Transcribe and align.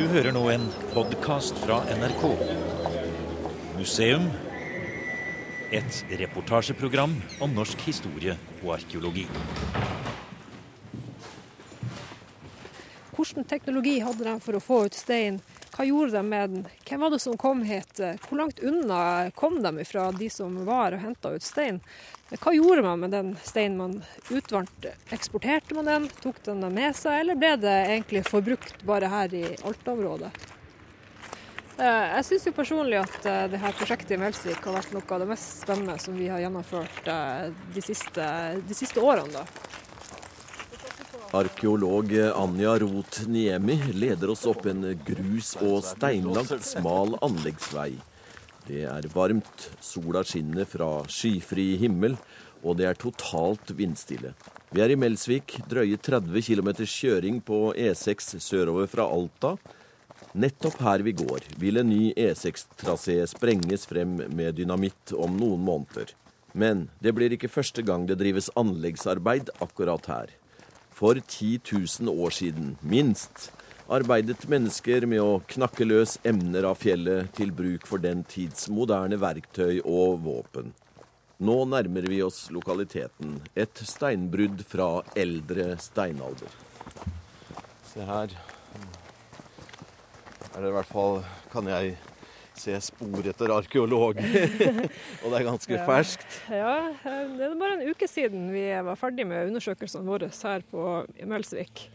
Du 0.00 0.06
hører 0.08 0.32
nå 0.32 0.40
en 0.48 0.62
podkast 0.94 1.58
fra 1.60 1.82
NRK. 1.92 2.22
Museum. 3.76 4.22
Et 5.76 5.98
reportasjeprogram 6.22 7.12
om 7.44 7.52
norsk 7.52 7.84
historie 7.84 8.32
og 8.62 8.70
arkeologi. 8.78 9.26
Hvilken 13.12 13.44
teknologi 13.44 13.98
hadde 14.00 14.24
de 14.24 14.34
for 14.40 14.56
å 14.56 14.64
få 14.64 14.78
ut 14.88 14.96
stein? 14.96 15.36
Hva 15.80 15.86
gjorde 15.88 16.12
de 16.12 16.28
med 16.28 16.50
den? 16.50 16.64
Hvem 16.84 17.00
var 17.00 17.10
det 17.10 17.18
som 17.18 17.36
kom 17.40 17.62
hit? 17.64 18.00
Hvor 18.26 18.36
langt 18.36 18.58
unna 18.60 19.30
kom 19.32 19.62
de 19.62 19.84
fra 19.88 20.10
de 20.12 20.26
som 20.28 20.58
var 20.66 20.92
og 20.92 21.00
henta 21.00 21.30
ut 21.32 21.40
stein? 21.46 21.78
Hva 22.34 22.52
gjorde 22.52 22.82
man 22.84 23.00
med 23.00 23.14
den 23.16 23.30
steinen 23.40 23.78
man 23.78 23.94
utvant? 24.28 24.90
Eksporterte 25.08 25.78
man 25.78 25.88
den, 25.88 26.10
tok 26.20 26.42
den 26.44 26.60
med 26.74 26.92
seg, 26.98 27.22
eller 27.22 27.40
ble 27.40 27.54
det 27.62 27.78
egentlig 27.94 28.26
forbrukt 28.28 28.84
bare 28.84 29.08
her 29.08 29.32
i 29.32 29.46
Alta-området? 29.56 30.28
Eh, 31.80 32.06
jeg 32.18 32.28
syns 32.28 32.44
jo 32.50 32.56
personlig 32.60 33.00
at 33.00 33.32
eh, 33.32 33.46
det 33.48 33.64
her 33.64 33.80
prosjektet 33.80 34.18
i 34.18 34.20
Melsvik 34.20 34.60
har 34.60 34.82
vært 34.82 34.92
noe 34.92 35.14
av 35.16 35.24
det 35.24 35.30
mest 35.32 35.62
spennende 35.62 35.96
som 36.04 36.20
vi 36.20 36.28
har 36.28 36.44
gjennomført 36.44 37.08
eh, 37.08 37.46
de 37.72 37.88
siste, 37.88 38.32
de 38.68 38.76
siste 38.76 39.00
årene. 39.00 39.32
da. 39.32 39.89
Arkeolog 41.32 42.12
Anja 42.34 42.78
Roth 42.78 43.28
Niemi 43.28 43.76
leder 43.92 44.30
oss 44.30 44.46
opp 44.50 44.64
en 44.66 44.82
grus- 45.06 45.54
og 45.62 45.84
steinlagt 45.86 46.64
smal 46.66 47.14
anleggsvei. 47.22 47.92
Det 48.66 48.80
er 48.90 49.06
varmt, 49.14 49.68
sola 49.78 50.24
skinner 50.26 50.66
fra 50.66 50.88
skyfri 51.06 51.76
himmel, 51.78 52.16
og 52.66 52.80
det 52.80 52.88
er 52.88 52.98
totalt 52.98 53.70
vindstille. 53.78 54.32
Vi 54.74 54.82
er 54.82 54.90
i 54.90 54.98
Melsvik, 54.98 55.60
drøye 55.70 56.00
30 56.02 56.42
km 56.48 56.72
kjøring 56.82 57.38
på 57.46 57.60
E6 57.78 58.34
sørover 58.42 58.90
fra 58.90 59.06
Alta. 59.06 59.54
Nettopp 60.34 60.82
her 60.82 61.06
vi 61.06 61.14
går, 61.14 61.46
vil 61.62 61.78
en 61.78 61.92
ny 61.94 62.10
E6-trasé 62.18 63.20
sprenges 63.30 63.86
frem 63.86 64.18
med 64.34 64.58
dynamitt 64.58 65.14
om 65.14 65.38
noen 65.38 65.62
måneder. 65.62 66.10
Men 66.58 66.88
det 66.98 67.14
blir 67.14 67.38
ikke 67.38 67.54
første 67.54 67.86
gang 67.86 68.10
det 68.10 68.18
drives 68.18 68.50
anleggsarbeid 68.58 69.54
akkurat 69.62 70.10
her. 70.10 70.39
For 71.00 71.16
10 71.16 71.60
000 72.04 72.12
år 72.12 72.30
siden, 72.30 72.74
minst, 72.84 73.46
arbeidet 73.88 74.42
mennesker 74.52 75.06
med 75.08 75.22
å 75.24 75.38
knakke 75.48 75.86
løs 75.86 76.18
emner 76.28 76.66
av 76.68 76.76
fjellet 76.82 77.30
til 77.38 77.54
bruk 77.56 77.86
for 77.88 78.02
den 78.04 78.20
tids 78.28 78.68
moderne 78.68 79.16
verktøy 79.22 79.80
og 79.80 80.20
våpen. 80.26 80.74
Nå 81.40 81.56
nærmer 81.72 82.04
vi 82.04 82.20
oss 82.20 82.50
lokaliteten, 82.52 83.38
et 83.56 83.80
steinbrudd 83.80 84.60
fra 84.68 84.90
eldre 85.16 85.72
steinalder. 85.80 86.52
Se 87.88 88.04
her 88.04 88.36
er 90.50 90.60
det 90.60 90.68
i 90.68 90.76
hvert 90.76 90.92
fall, 90.92 91.22
kan 91.48 91.64
jeg 91.72 91.96
se 92.60 92.76
spor 92.84 93.26
etter 93.32 93.52
arkeologer. 93.54 94.26
og 95.22 95.26
det 95.26 95.40
er 95.40 95.48
ganske 95.48 95.76
ja. 95.76 95.84
ferskt. 95.88 96.38
Ja, 96.52 96.76
det 97.02 97.48
er 97.48 97.58
bare 97.60 97.78
en 97.78 97.88
uke 97.90 98.08
siden 98.10 98.50
vi 98.54 98.68
var 98.86 99.00
ferdig 99.00 99.26
med 99.28 99.50
undersøkelsene 99.50 100.06
våre 100.06 100.30
her 100.30 100.66
på 100.70 100.86
Melsvik. 101.28 101.88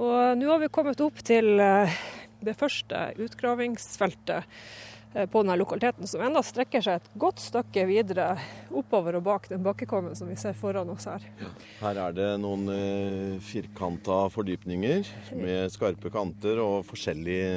Og 0.00 0.38
nå 0.38 0.48
har 0.48 0.62
vi 0.62 0.70
kommet 0.72 1.00
opp 1.02 1.18
til 1.26 1.58
eh, 1.60 1.98
det 2.44 2.54
første 2.58 3.10
utgravingsfeltet 3.20 4.46
eh, 4.46 5.26
på 5.26 5.42
denne 5.42 5.58
lokaliteten, 5.60 6.08
som 6.08 6.22
enda 6.24 6.42
strekker 6.46 6.84
seg 6.84 7.00
et 7.00 7.10
godt 7.20 7.42
stykke 7.42 7.84
videre 7.90 8.30
oppover 8.70 9.18
og 9.18 9.26
bak 9.26 9.50
den 9.50 9.64
bakkekommen 9.66 10.16
som 10.16 10.30
vi 10.30 10.38
ser 10.40 10.56
foran 10.56 10.92
oss 10.94 11.08
her. 11.10 11.26
Ja. 11.42 11.52
Her 11.82 12.02
er 12.06 12.16
det 12.16 12.30
noen 12.42 12.70
eh, 12.74 13.38
firkanta 13.44 14.22
fordypninger 14.32 15.10
med 15.36 15.74
skarpe 15.74 16.12
kanter 16.14 16.62
og 16.62 16.86
forskjellige 16.88 17.50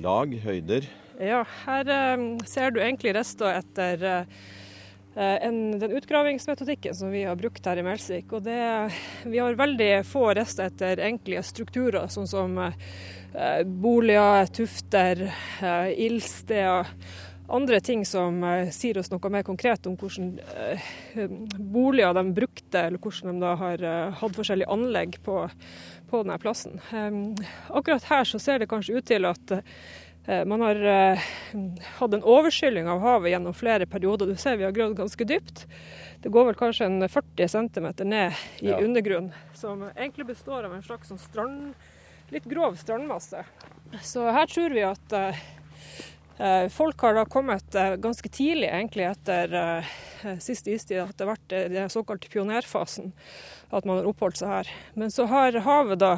lag, 0.00 0.32
høyder. 0.44 0.86
Ja, 1.20 1.42
her 1.66 1.90
eh, 1.92 2.22
ser 2.48 2.72
du 2.72 2.80
egentlig 2.80 3.12
rester 3.12 3.58
etter 3.58 4.04
eh, 4.08 5.38
en, 5.44 5.78
den 5.80 5.92
utgravingsmetodikken 5.98 6.94
som 6.96 7.10
vi 7.12 7.26
har 7.28 7.36
brukt 7.36 7.66
her 7.68 7.76
i 7.76 7.84
Melsvik. 7.84 8.32
Og 8.32 8.46
det, 8.46 8.60
vi 9.28 9.40
har 9.42 9.58
veldig 9.58 9.90
få 10.08 10.30
rester 10.38 10.70
etter 10.70 11.02
enkle 11.04 11.42
strukturer, 11.44 12.08
sånn 12.08 12.30
som 12.30 12.56
eh, 12.62 13.60
boliger, 13.64 14.48
tufter, 14.62 15.26
eh, 15.60 15.90
ildsteder. 16.06 16.88
Andre 17.50 17.80
ting 17.80 18.04
som 18.06 18.44
uh, 18.44 18.68
sier 18.70 18.98
oss 19.00 19.08
noe 19.10 19.30
mer 19.32 19.42
konkret 19.42 19.86
om 19.90 19.96
hvordan 19.98 20.36
uh, 20.38 20.90
boliger 21.58 22.14
de 22.14 22.22
brukte, 22.36 22.84
eller 22.84 23.02
hvordan 23.02 23.32
de 23.32 23.42
da 23.42 23.54
har 23.58 23.82
uh, 23.82 24.20
hatt 24.20 24.36
forskjellige 24.36 24.70
anlegg 24.70 25.18
på, 25.26 25.42
på 26.12 26.20
denne 26.22 26.36
plassen. 26.42 26.78
Um, 26.94 27.34
akkurat 27.74 28.06
her 28.06 28.28
så 28.30 28.38
ser 28.38 28.62
det 28.62 28.70
kanskje 28.70 29.00
ut 29.00 29.10
til 29.10 29.26
at 29.26 29.58
man 30.46 30.60
har 30.60 30.78
hatt 31.96 32.12
en 32.14 32.26
overskylling 32.28 32.86
av 32.92 33.00
havet 33.02 33.32
gjennom 33.32 33.54
flere 33.56 33.86
perioder. 33.88 34.28
Du 34.28 34.38
ser 34.38 34.58
vi 34.60 34.66
har 34.66 34.74
gravd 34.76 34.98
ganske 34.98 35.26
dypt. 35.26 35.62
Det 36.22 36.30
går 36.30 36.50
vel 36.50 36.58
kanskje 36.60 36.86
en 36.86 37.06
40 37.08 37.48
cm 37.50 37.88
ned 38.04 38.42
i 38.60 38.68
ja. 38.68 38.76
undergrunnen, 38.84 39.32
som 39.56 39.86
egentlig 39.88 40.28
består 40.28 40.68
av 40.68 40.76
en 40.76 40.84
slags 40.84 41.08
sånn 41.10 41.18
strand, 41.18 41.72
litt 42.30 42.46
grov 42.46 42.76
strandmasse. 42.78 43.42
Så 44.04 44.28
her 44.28 44.52
tror 44.52 44.76
vi 44.76 44.84
at 44.86 45.16
Folk 46.72 47.02
har 47.04 47.18
da 47.18 47.26
kommet 47.28 47.74
ganske 48.00 48.30
tidlig, 48.32 48.70
egentlig 48.70 49.04
etter 49.10 49.52
siste 50.40 50.72
istid, 50.72 51.02
at 51.02 51.12
det 51.18 51.26
har 51.26 51.34
vært 51.34 51.54
den 51.74 51.92
såkalte 51.92 52.30
pionerfasen 52.32 53.10
at 53.70 53.84
man 53.84 54.00
har 54.00 54.08
oppholdt 54.10 54.40
seg 54.40 54.50
her. 54.50 54.70
Men 54.98 55.12
så 55.12 55.26
har 55.30 55.58
havet 55.64 56.00
da 56.02 56.14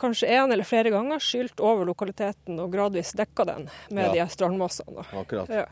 kanskje 0.00 0.26
en 0.26 0.52
eller 0.52 0.66
flere 0.66 0.90
ganger 0.90 1.22
skylt 1.22 1.60
over 1.62 1.86
lokaliteten 1.86 2.58
og 2.60 2.72
gradvis 2.74 3.14
dekka 3.14 3.46
den 3.46 3.68
med 3.94 4.10
ja. 4.10 4.24
de 4.24 4.32
strandmassene. 4.34 5.06
Akkurat. 5.14 5.52
Ja. 5.52 5.68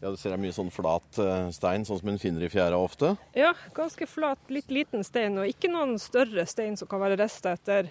Ja, 0.00 0.10
Du 0.10 0.16
ser 0.16 0.32
det 0.32 0.38
er 0.38 0.42
mye 0.42 0.54
sånn 0.54 0.70
flat 0.74 1.18
uh, 1.22 1.48
stein, 1.54 1.84
sånn 1.86 2.00
som 2.00 2.10
en 2.12 2.20
finner 2.20 2.44
i 2.44 2.50
fjæra 2.52 2.76
ofte? 2.76 3.14
Ja, 3.36 3.52
ganske 3.76 4.06
flat, 4.10 4.40
litt 4.52 4.72
liten 4.74 5.04
stein, 5.06 5.38
og 5.40 5.48
ikke 5.48 5.70
noen 5.72 5.96
større 6.02 6.44
stein 6.50 6.76
som 6.80 6.90
kan 6.90 7.00
være 7.02 7.18
rester 7.20 7.56
etter 7.56 7.90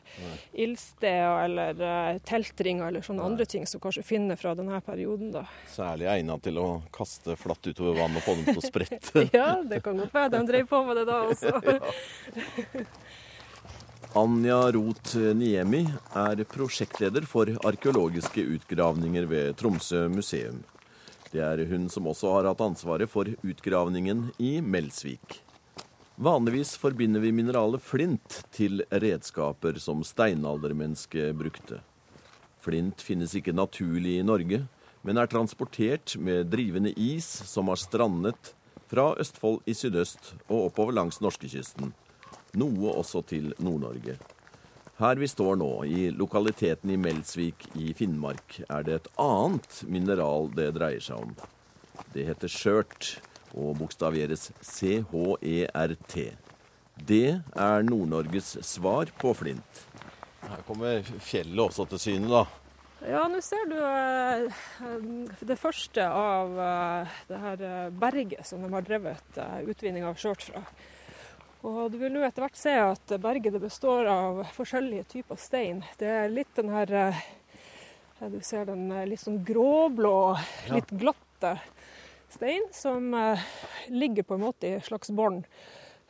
ildsteder 0.53 1.45
eller 1.47 1.81
uh, 1.81 2.19
teltringer 2.27 2.91
eller 2.91 3.05
sånne 3.05 3.23
Nei. 3.23 3.31
andre 3.31 3.47
ting 3.49 3.65
som 3.69 3.81
kanskje 3.83 4.05
finner 4.05 4.39
fra 4.39 4.53
denne 4.57 4.79
perioden. 4.85 5.31
da. 5.33 5.45
Særlig 5.73 6.09
egnet 6.11 6.45
til 6.45 6.59
å 6.61 6.67
kaste 6.93 7.37
flatt 7.39 7.65
utover 7.71 7.97
vann 8.03 8.19
og 8.19 8.25
få 8.25 8.37
dem 8.39 8.51
til 8.51 8.61
å 8.61 8.67
sprette. 8.67 9.25
ja, 9.39 9.49
det 9.63 9.81
kan 9.85 9.97
godt 9.99 10.13
være 10.13 10.35
de 10.37 10.43
drev 10.51 10.69
på 10.69 10.83
med 10.85 11.01
det 11.01 11.07
da 11.09 11.23
også. 11.31 11.51
Anja 14.13 14.59
Roth 14.75 15.17
Niemi 15.33 15.87
er 16.13 16.43
prosjektleder 16.45 17.25
for 17.25 17.49
arkeologiske 17.65 18.43
utgravninger 18.59 19.25
ved 19.25 19.55
Tromsø 19.57 20.03
museum. 20.13 20.59
Det 21.33 21.41
er 21.41 21.63
hun 21.65 21.87
som 21.89 22.05
også 22.05 22.29
har 22.35 22.45
hatt 22.45 22.61
ansvaret 22.61 23.09
for 23.09 23.25
utgravningen 23.41 24.27
i 24.37 24.59
Melsvik. 24.61 25.39
Vanligvis 26.21 26.75
forbinder 26.77 27.23
vi 27.23 27.31
mineralet 27.33 27.81
flint 27.81 28.43
til 28.53 28.83
redskaper 28.91 29.79
som 29.81 30.03
steinaldermennesket 30.05 31.33
brukte. 31.33 31.79
Flint 32.61 33.01
finnes 33.01 33.33
ikke 33.33 33.55
naturlig 33.55 34.19
i 34.19 34.27
Norge, 34.27 34.61
men 35.01 35.17
er 35.17 35.31
transportert 35.31 36.13
med 36.21 36.51
drivende 36.53 36.93
is 36.93 37.25
som 37.49 37.73
har 37.73 37.81
strandet 37.81 38.53
fra 38.93 39.09
Østfold 39.17 39.65
i 39.65 39.73
sydøst 39.73 40.35
og 40.45 40.69
oppover 40.69 40.93
langs 41.01 41.17
norskekysten. 41.17 41.95
Noe 42.61 42.93
også 42.93 43.23
til 43.25 43.55
Nord-Norge. 43.57 44.19
Her 44.99 45.17
vi 45.17 45.25
står 45.25 45.55
nå, 45.57 45.71
i 45.89 46.11
lokaliteten 46.13 46.91
i 46.93 46.99
Melsvik 47.01 47.65
i 47.81 47.95
Finnmark, 47.97 48.59
er 48.69 48.83
det 48.85 48.97
et 48.99 49.07
annet 49.17 49.79
mineral 49.89 50.51
det 50.53 50.67
dreier 50.75 51.01
seg 51.01 51.17
om. 51.17 51.31
Det 52.13 52.27
heter 52.27 52.51
skjørt 52.51 53.15
og 53.57 53.79
bokstaveres 53.79 54.51
CHERT. 54.61 56.13
Det 57.09 57.25
er 57.41 57.87
Nord-Norges 57.87 58.53
svar 58.69 59.09
på 59.17 59.33
flint. 59.33 59.81
Her 60.45 60.61
kommer 60.67 61.01
fjellet 61.25 61.65
også 61.65 61.87
til 61.89 62.03
syne, 62.03 62.29
da. 62.29 62.45
Ja, 63.09 63.25
nå 63.27 63.41
ser 63.43 63.65
du 63.67 63.77
uh, 63.81 64.63
det 65.41 65.57
første 65.59 66.05
av 66.05 66.53
uh, 66.53 67.21
det 67.27 67.39
her 67.41 67.63
berget 67.97 68.45
som 68.47 68.61
de 68.61 68.69
har 68.71 68.85
drevet 68.85 69.41
utvinning 69.65 70.05
av 70.05 70.21
skjørt 70.21 70.45
fra. 70.51 70.61
Og 71.63 71.93
du 71.93 71.95
vil 71.95 72.11
nå 72.11 72.19
etter 72.27 72.43
hvert 72.43 72.59
se 72.59 72.71
at 72.75 73.11
berget 73.23 73.55
består 73.63 74.07
av 74.11 74.41
forskjellige 74.51 75.05
typer 75.13 75.39
stein. 75.39 75.79
Det 75.95 76.09
er 76.11 76.33
litt 76.33 76.51
den 76.57 76.73
her 76.73 76.91
eh, 76.99 77.21
Du 78.19 78.41
ser 78.43 78.67
den 78.67 78.89
eh, 78.91 79.05
litt 79.07 79.23
sånn 79.23 79.39
gråblå, 79.47 80.35
litt 80.75 80.91
glatte 80.91 81.53
stein 82.33 82.67
som 82.75 83.13
eh, 83.15 83.47
ligger 83.87 84.27
på 84.27 84.35
en 84.35 84.43
måte 84.43 84.67
i 84.67 84.75
et 84.81 84.89
slags 84.89 85.13
bånd. 85.15 85.47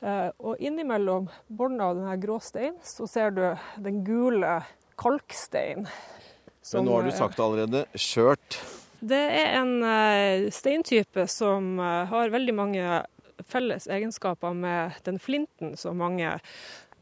Og 0.04 0.60
innimellom 0.60 1.30
båndet 1.48 1.84
av 1.86 1.94
denne 1.96 2.18
grå 2.20 2.36
steinen 2.44 2.76
så 2.84 3.06
ser 3.08 3.30
du 3.32 3.46
den 3.80 4.02
gule 4.04 4.58
kalkstein. 5.00 5.86
Men 5.88 6.90
nå 6.90 6.98
har 6.98 7.08
du 7.08 7.14
sagt 7.16 7.40
det 7.40 7.46
allerede. 7.46 7.86
Skjørt. 7.96 8.58
Det 9.00 9.22
er 9.38 9.56
en 9.62 10.52
steintype 10.52 11.24
som 11.32 11.80
har 11.80 12.36
veldig 12.36 12.58
mange 12.58 13.00
felles 13.48 13.88
egenskaper 13.92 14.56
med 14.58 15.00
den 15.08 15.20
flinten 15.20 15.78
som 15.80 16.00
mange 16.02 16.38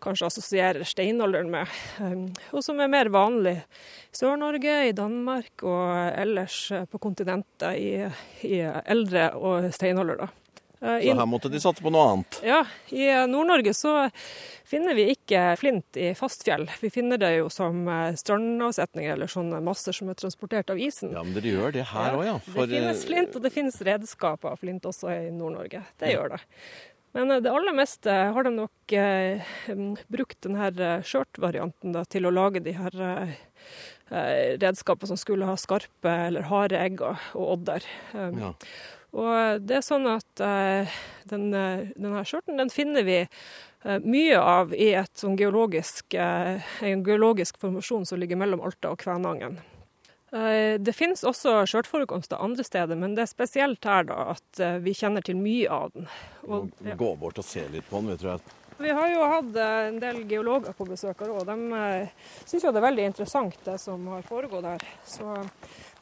kanskje 0.01 0.27
assosierer 0.31 0.87
steinalderen 0.87 1.51
med, 1.53 1.69
um, 2.01 2.25
og 2.57 2.63
som 2.65 2.79
er 2.81 2.89
mer 2.89 3.11
vanlig 3.13 3.59
i 3.59 4.17
Sør-Norge, 4.17 4.77
i 4.89 4.95
Danmark 4.97 5.61
og 5.61 5.93
ellers 6.17 6.63
på 6.89 7.01
kontinentet 7.01 7.77
i, 7.77 7.91
i 8.49 8.63
eldre 8.65 9.29
og 9.37 9.69
steinalder. 9.75 10.25
da. 10.25 10.40
Uh, 10.81 10.97
så 10.97 11.15
her 11.19 11.29
måtte 11.29 11.51
de 11.53 11.61
satse 11.61 11.83
på 11.85 11.91
noe 11.93 12.07
annet? 12.09 12.39
Ja, 12.45 12.63
i 12.89 13.05
Nord-Norge 13.29 13.73
så 13.77 13.93
finner 14.67 14.97
vi 14.97 15.09
ikke 15.13 15.51
flint 15.61 15.99
i 15.99 16.11
fastfjell. 16.17 16.65
Vi 16.81 16.89
finner 16.93 17.21
det 17.21 17.35
jo 17.37 17.49
som 17.53 17.83
uh, 17.85 18.11
strandavsetninger 18.17 19.13
eller 19.13 19.31
sånne 19.31 19.61
masser 19.65 19.95
som 19.95 20.09
er 20.09 20.17
transportert 20.17 20.73
av 20.73 20.81
isen. 20.81 21.13
Ja, 21.13 21.25
Men 21.25 21.35
dere 21.37 21.53
gjør 21.53 21.75
det 21.75 21.89
her 21.91 22.17
òg, 22.17 22.25
ja? 22.27 22.37
For... 22.47 22.65
Det 22.65 22.79
finnes 22.79 23.05
flint, 23.09 23.35
og 23.37 23.45
det 23.45 23.53
finnes 23.53 23.81
redskaper 23.85 24.55
av 24.55 24.63
flint 24.63 24.87
også 24.89 25.11
i 25.13 25.29
Nord-Norge. 25.35 25.83
Det 26.01 26.09
ja. 26.09 26.17
gjør 26.17 26.35
det. 26.37 26.41
Men 27.11 27.31
eh, 27.31 27.41
det 27.43 27.51
aller 27.51 27.75
meste 27.75 28.11
har 28.35 28.47
de 28.47 28.53
nok 28.55 28.95
eh, 28.95 29.51
brukt 30.11 30.39
denne 30.45 30.71
eh, 30.71 31.03
skjørt-varianten 31.05 31.97
til 32.11 32.27
å 32.27 32.33
lage 32.33 32.63
de 32.63 32.75
her 32.77 33.03
eh, 33.07 33.35
eh, 34.09 34.55
redskapene 34.61 35.11
som 35.11 35.19
skulle 35.19 35.49
ha 35.49 35.57
skarpe 35.59 36.15
eller 36.29 36.47
harde 36.51 36.79
egg 36.79 37.03
og 37.03 37.19
odder. 37.35 37.85
Um, 38.13 38.39
ja. 38.39 38.53
Og 39.11 39.65
det 39.67 39.79
er 39.79 39.83
sånn 39.83 40.07
at 40.07 40.43
eh, 40.45 41.01
den, 41.27 41.49
denne 41.51 42.23
skjørten 42.27 42.61
den 42.61 42.71
finner 42.71 43.03
vi 43.07 43.25
mye 43.81 44.37
av 44.37 44.75
i 44.77 44.91
sånn 45.17 45.33
geologisk, 45.39 46.13
en 46.13 47.01
geologisk 47.01 47.57
formasjon 47.57 48.05
som 48.05 48.19
ligger 48.21 48.37
mellom 48.37 48.61
Alta 48.61 48.91
og 48.93 49.01
Kvænangen. 49.01 49.57
Eh, 50.31 50.79
det 50.79 50.93
finnes 50.95 51.25
også 51.27 51.57
skjørtforekomster 51.67 52.39
andre 52.39 52.63
steder, 52.63 52.95
men 52.95 53.17
det 53.17 53.25
er 53.25 53.31
spesielt 53.31 53.83
her 53.83 54.05
da 54.07 54.29
at 54.31 54.61
eh, 54.63 54.77
vi 54.83 54.93
kjenner 54.95 55.25
til 55.27 55.35
mye 55.35 55.67
av 55.67 55.91
den. 55.91 56.07
Og, 56.47 56.69
ja. 56.87 56.95
Gå 56.99 57.09
bort 57.19 57.41
og 57.41 57.47
se 57.47 57.65
litt 57.73 57.89
på 57.89 57.99
den, 57.99 58.15
tror 58.21 58.37
jeg. 58.37 58.60
Vi 58.81 58.93
har 58.97 59.11
jo 59.13 59.25
hatt 59.33 59.57
eh, 59.61 59.87
en 59.89 59.99
del 60.01 60.23
geologer 60.29 60.73
på 60.77 60.87
besøk 60.89 61.21
her 61.21 61.33
òg. 61.33 61.43
De 61.49 62.47
syns 62.49 62.65
jo 62.65 62.71
det 62.71 62.81
er 62.81 62.87
veldig 62.87 63.09
interessant 63.11 63.59
det 63.65 63.77
som 63.81 64.07
har 64.13 64.25
foregått 64.27 64.67
her. 64.67 64.87
Så 65.05 65.35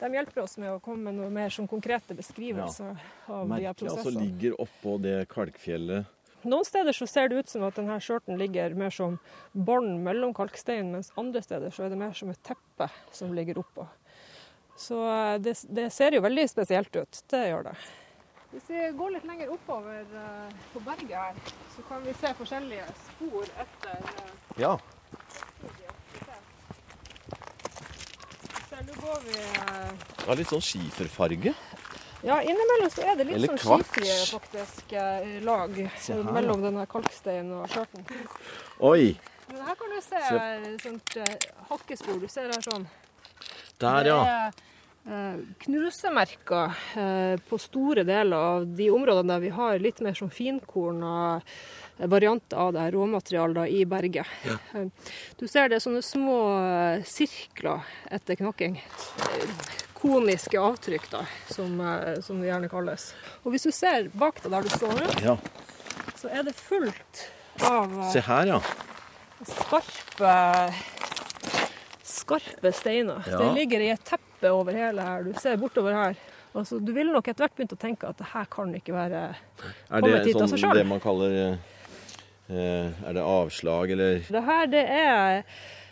de 0.00 0.12
hjelper 0.16 0.44
oss 0.46 0.56
med 0.60 0.72
å 0.72 0.78
komme 0.84 1.10
med 1.10 1.20
noe 1.20 1.32
mer 1.34 1.52
sånn 1.52 1.68
konkrete 1.70 2.16
beskrivelser 2.16 2.94
ja. 2.94 3.10
av 3.28 3.44
Merkelig, 3.50 3.68
de 3.68 3.84
prosessene. 3.84 4.06
altså 4.06 4.24
ligger 4.24 4.64
oppå 4.64 4.96
det 5.04 5.18
kalkfjellet. 5.32 6.16
Noen 6.48 6.64
steder 6.64 6.96
så 6.96 7.04
ser 7.06 7.28
det 7.28 7.42
ut 7.42 7.50
som 7.52 7.64
at 7.66 7.76
denne 7.76 7.98
skjørten 8.00 8.38
ligger 8.40 8.72
mer 8.78 8.92
som 8.94 9.18
bånd 9.52 9.98
mellom 10.06 10.32
kalksteinen, 10.36 10.94
mens 10.94 11.12
andre 11.20 11.42
steder 11.44 11.74
så 11.74 11.84
er 11.84 11.92
det 11.92 12.00
mer 12.00 12.14
som 12.16 12.32
et 12.32 12.40
teppe 12.46 12.88
som 13.12 13.34
ligger 13.36 13.60
oppå. 13.60 13.84
Så 14.80 15.02
eh, 15.04 15.36
det, 15.44 15.58
det, 15.68 15.90
ser 15.92 16.16
jo 16.16 16.24
veldig 16.24 16.46
spesielt 16.48 16.96
ut. 16.96 17.20
Det 17.28 17.42
gjør 17.50 17.68
det. 17.68 17.74
Hvis 18.50 18.66
vi 18.66 18.78
går 18.98 19.12
litt 19.14 19.26
lenger 19.28 19.52
oppover 19.54 20.06
uh, 20.10 20.48
på 20.72 20.80
berget 20.82 21.14
her, 21.14 21.36
så 21.74 21.84
kan 21.88 22.02
vi 22.02 22.14
se 22.18 22.32
forskjellige 22.38 22.86
spor 23.04 23.46
etter 23.62 24.00
Ja. 24.58 24.72
Ja. 26.18 26.38
nå 28.80 28.94
går 28.96 29.20
vi 29.26 29.36
ja, 29.38 29.64
Det 30.16 30.26
har 30.26 30.38
litt 30.40 30.50
sånn 30.50 30.64
skiferfarge. 30.64 31.52
Ja, 32.24 32.40
innimellom 32.42 32.90
så 32.92 33.04
er 33.04 33.18
det 33.18 33.26
litt 33.28 33.36
Eller 33.38 33.60
sånn 33.60 33.82
skifrie 33.84 34.16
faktisk 34.32 34.94
lag 35.46 35.76
mellom 36.32 36.64
denne 36.64 36.86
kalksteinen 36.90 37.52
og 37.60 37.68
skjørten. 37.70 38.08
Oi! 38.90 39.14
Men 39.50 39.62
her 39.66 39.78
kan 39.78 39.94
du 39.94 40.00
se, 40.00 40.24
se. 40.26 40.74
sånt 40.84 41.16
hakkespor. 41.70 42.18
Du 42.22 42.28
ser 42.30 42.50
her 42.52 42.66
sånn. 42.66 42.88
Der, 43.80 44.10
ja. 44.10 44.18
Eh, 44.24 44.52
knusemerker 45.64 46.72
eh, 46.96 47.40
på 47.48 47.58
store 47.58 48.04
deler 48.06 48.36
av 48.36 48.66
de 48.66 48.90
områdene 48.94 49.34
der 49.34 49.42
vi 49.42 49.52
har 49.54 49.80
litt 49.82 50.00
mer 50.04 50.14
sånn 50.18 50.32
finkorn 50.32 51.02
og 51.06 51.40
eh, 51.98 52.06
varianter 52.10 52.60
av 52.60 52.72
det 52.74 52.84
her 52.84 52.94
råmaterialet 52.96 53.74
i 53.74 53.84
berget. 53.88 54.28
Ja. 54.46 54.56
Du 55.36 55.46
ser 55.50 55.68
det 55.68 55.80
er 55.80 55.84
sånne 55.84 56.02
små 56.04 56.38
sirkler 57.04 57.84
etter 58.10 58.38
knakking. 58.40 58.78
Koniske 60.00 60.56
avtrykk, 60.56 61.10
da, 61.12 61.26
som, 61.52 61.74
som 62.24 62.40
det 62.40 62.48
gjerne 62.48 62.70
kalles. 62.72 63.10
Og 63.44 63.52
hvis 63.52 63.68
du 63.68 63.74
ser 63.76 64.08
bak 64.16 64.40
deg 64.40 64.54
der 64.54 64.64
du 64.64 64.72
står 64.72 64.96
nå, 64.96 65.10
ja. 65.26 65.36
så 66.16 66.32
er 66.32 66.46
det 66.48 66.56
fullt 66.56 67.26
av 67.68 67.92
Se 68.14 68.24
her, 68.24 68.54
ja. 68.54 68.62
skarpe 69.44 70.32
skarpe 72.10 72.72
steiner. 72.76 73.24
Ja. 73.26 73.38
Det 73.40 73.54
ligger 73.56 73.86
i 73.86 73.90
et 73.94 74.04
teppe 74.06 74.52
over 74.52 74.76
hele 74.76 75.06
her. 75.06 75.24
Du 75.26 75.34
ser 75.40 75.58
bortover 75.60 75.96
her. 75.96 76.20
Altså, 76.50 76.80
du 76.82 76.92
ville 76.92 77.12
nok 77.14 77.28
etter 77.30 77.46
hvert 77.46 77.58
begynt 77.58 77.74
å 77.76 77.80
tenke 77.80 78.08
at 78.10 78.18
det 78.18 78.30
her 78.32 78.46
kan 78.50 78.72
ikke 78.74 78.94
være 78.96 79.26
kommet 79.86 80.26
hit 80.26 80.40
av 80.40 80.48
seg 80.50 80.58
sjøl. 80.58 80.72
Er 80.72 80.80
det 80.80 80.80
sånn 80.80 80.80
det 80.80 80.86
man 80.90 81.02
kaller 81.04 81.36
eh, 82.50 83.04
Er 83.06 83.14
det 83.14 83.22
avslag, 83.22 83.92
eller? 83.94 84.24
Det 84.26 84.42
her, 84.48 84.72
det 84.72 84.86
er 84.90 85.44
Eh, 85.44 85.44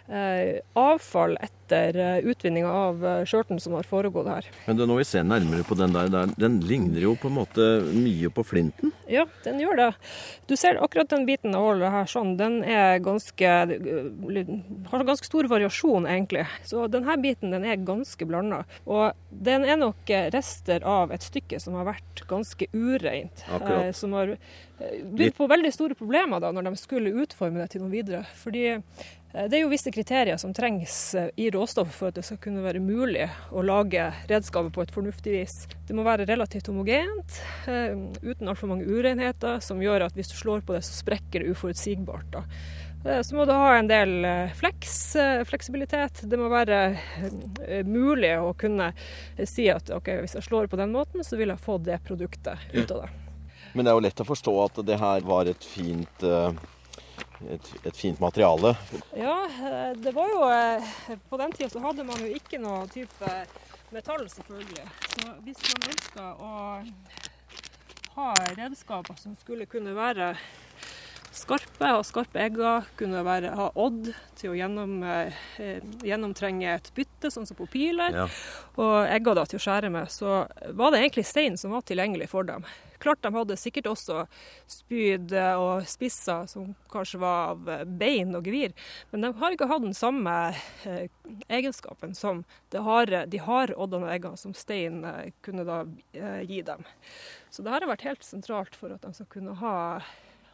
avfall 0.09 1.37
etter 1.41 1.97
eh, 1.97 2.19
utvinninga 2.25 2.71
av 2.73 3.07
eh, 3.07 3.25
skjørten 3.29 3.61
som 3.61 3.75
har 3.77 3.85
foregått 3.85 4.29
her. 4.31 4.47
Men 4.67 4.81
når 4.81 5.03
vi 5.03 5.05
ser 5.05 5.27
nærmere 5.29 5.67
på 5.69 5.77
den 5.77 5.93
der, 5.93 6.33
den 6.41 6.61
ligner 6.65 7.03
jo 7.05 7.13
på 7.21 7.29
en 7.29 7.37
måte 7.37 7.67
mye 7.93 8.31
på 8.33 8.45
flinten? 8.47 8.95
Ja, 9.09 9.27
den 9.45 9.61
gjør 9.61 9.77
det. 9.77 9.89
Du 10.49 10.57
ser 10.57 10.81
akkurat 10.81 11.11
den 11.13 11.27
biten 11.29 11.57
av 11.57 11.67
hullet 11.67 11.93
her 11.93 12.09
sånn, 12.09 12.37
den 12.41 12.63
er 12.65 13.03
ganske 13.05 13.51
har 14.89 15.05
ganske 15.09 15.29
stor 15.29 15.49
variasjon, 15.51 16.09
egentlig. 16.09 16.47
Så 16.65 16.87
denne 16.89 17.19
biten 17.21 17.53
den 17.53 17.67
er 17.69 17.77
ganske 17.77 18.29
blanda. 18.29 18.63
Og 18.89 19.13
den 19.29 19.67
er 19.69 19.77
nok 19.81 20.09
rester 20.33 20.85
av 20.89 21.13
et 21.13 21.25
stykke 21.25 21.61
som 21.61 21.77
har 21.77 21.89
vært 21.93 22.25
ganske 22.29 22.71
ureint. 22.73 23.45
Akkurat. 23.53 23.97
Som 23.97 24.17
har 24.17 24.37
bydd 24.79 25.35
på 25.35 25.49
veldig 25.51 25.73
store 25.75 25.97
problemer 25.99 26.41
da, 26.41 26.53
når 26.55 26.69
de 26.69 26.81
skulle 26.81 27.17
utforme 27.25 27.61
det 27.61 27.73
til 27.75 27.83
noe 27.83 27.93
videre. 27.93 28.23
Fordi 28.39 28.69
Eh, 28.71 29.18
det 29.33 29.59
er 29.59 29.61
jo 29.61 29.69
visse 29.69 29.91
kriterier 29.93 30.39
som 30.41 30.55
trengs 30.57 30.95
eh, 31.15 31.29
i 31.37 31.51
råstoffet 31.53 31.95
for 31.95 32.09
at 32.09 32.17
det 32.17 32.25
skal 32.25 32.41
kunne 32.41 32.65
være 32.65 32.81
mulig 32.81 33.27
å 33.53 33.61
lage 33.61 34.07
redskapet 34.31 34.73
på 34.73 34.85
et 34.85 34.95
fornuftig 34.95 35.35
vis. 35.35 35.57
Det 35.87 35.97
må 35.97 36.05
være 36.07 36.25
relativt 36.29 36.71
homogent, 36.73 37.37
eh, 37.69 37.93
uten 38.25 38.49
altfor 38.49 38.73
mange 38.73 38.89
urenheter, 38.89 39.61
som 39.65 39.83
gjør 39.85 40.07
at 40.07 40.17
hvis 40.17 40.33
du 40.33 40.37
slår 40.39 40.65
på 40.65 40.79
det, 40.79 40.81
så 40.87 40.97
sprekker 41.03 41.45
det 41.45 41.53
uforutsigbart. 41.53 42.31
Da. 42.33 42.45
Så 43.23 43.37
må 43.37 43.45
du 43.47 43.53
ha 43.55 43.77
en 43.77 43.87
del 43.87 44.25
fleks, 44.59 45.15
fleksibilitet. 45.47 46.25
Det 46.27 46.37
må 46.37 46.49
være 46.51 46.99
mulig 47.87 48.33
å 48.43 48.51
kunne 48.59 48.89
si 49.47 49.69
at 49.71 49.93
ok, 49.95 50.11
hvis 50.25 50.35
jeg 50.35 50.47
slår 50.49 50.67
på 50.73 50.81
den 50.81 50.91
måten, 50.97 51.23
så 51.25 51.39
vil 51.39 51.53
jeg 51.55 51.63
få 51.63 51.77
det 51.79 52.01
produktet 52.09 52.59
ut 52.75 52.91
av 52.97 53.05
det. 53.05 53.13
Men 53.79 53.87
det 53.87 53.93
er 53.93 54.01
jo 54.01 54.05
lett 54.09 54.25
å 54.25 54.27
forstå 54.27 54.57
at 54.65 54.83
det 54.91 54.99
her 54.99 55.23
var 55.31 55.47
et 55.53 55.63
fint 55.63 56.27
et, 57.47 57.73
et, 57.85 57.97
fint 57.97 58.21
materiale. 58.21 58.75
Ja, 59.17 59.47
eh, 59.47 59.97
det 59.97 60.13
var 60.17 60.31
jo 60.33 60.45
eh, 60.51 61.19
På 61.29 61.39
den 61.41 61.53
tida 61.53 61.71
så 61.71 61.83
hadde 61.85 62.05
man 62.05 62.21
jo 62.23 62.31
ikke 62.35 62.61
noe 62.63 62.87
type 62.93 63.33
metall, 63.95 64.27
selvfølgelig. 64.31 64.87
Så 65.15 65.35
hvis 65.47 65.63
man 65.71 65.91
ønska 65.93 66.31
å 66.35 66.55
ha 68.19 68.33
redskaper 68.59 69.21
som 69.21 69.37
skulle 69.39 69.69
kunne 69.71 69.95
være 69.97 70.33
skarpe, 71.39 71.87
ha 71.87 72.03
skarpe 72.05 72.41
egger, 72.43 72.89
kunne 72.99 73.23
være, 73.27 73.53
ha 73.55 73.69
odd 73.79 74.11
til 74.39 74.53
å 74.53 74.59
gjennom, 74.59 74.99
eh, 75.07 75.79
gjennomtrenge 76.05 76.75
et 76.75 76.91
bytte, 76.97 77.31
sånn 77.31 77.47
som 77.47 77.59
på 77.59 77.69
piler, 77.71 78.25
ja. 78.25 78.27
og 78.81 78.97
egger 79.07 79.39
da 79.39 79.47
til 79.49 79.61
å 79.61 79.65
skjære 79.69 79.93
med, 79.95 80.11
så 80.13 80.43
var 80.75 80.93
det 80.93 81.05
egentlig 81.05 81.29
stein 81.29 81.59
som 81.61 81.75
var 81.77 81.87
tilgjengelig 81.87 82.31
for 82.33 82.49
dem. 82.49 82.67
Klart 83.03 83.23
de 83.23 83.33
hadde 83.35 83.59
sikkert 83.61 83.91
også 83.93 84.25
spyd 84.71 85.35
og 85.59 85.87
spisser 85.89 86.49
som 86.51 86.73
kanskje 86.93 87.21
var 87.23 87.55
av 87.55 87.89
bein 88.01 88.35
og 88.37 88.47
gevir, 88.49 88.75
men 89.13 89.25
de 89.25 89.33
har 89.41 89.55
ikke 89.55 89.69
hatt 89.71 89.85
den 89.85 89.97
samme 89.97 90.35
eh, 90.89 91.09
egenskapen 91.49 92.15
som 92.19 92.45
harde, 92.73 93.25
de 93.31 93.41
harde 93.43 93.77
oddene 93.79 94.09
og 94.09 94.15
eggene 94.15 94.41
som 94.41 94.55
stein 94.57 95.03
eh, 95.07 95.33
kunne 95.45 95.67
da 95.69 95.83
eh, 96.13 96.43
gi 96.49 96.63
dem. 96.67 96.85
Så 97.51 97.65
det 97.65 97.75
har 97.75 97.89
vært 97.89 98.07
helt 98.07 98.27
sentralt 98.27 98.77
for 98.79 98.95
at 98.95 99.05
de 99.05 99.15
skal 99.17 99.31
kunne 99.33 99.57
ha, 99.63 99.75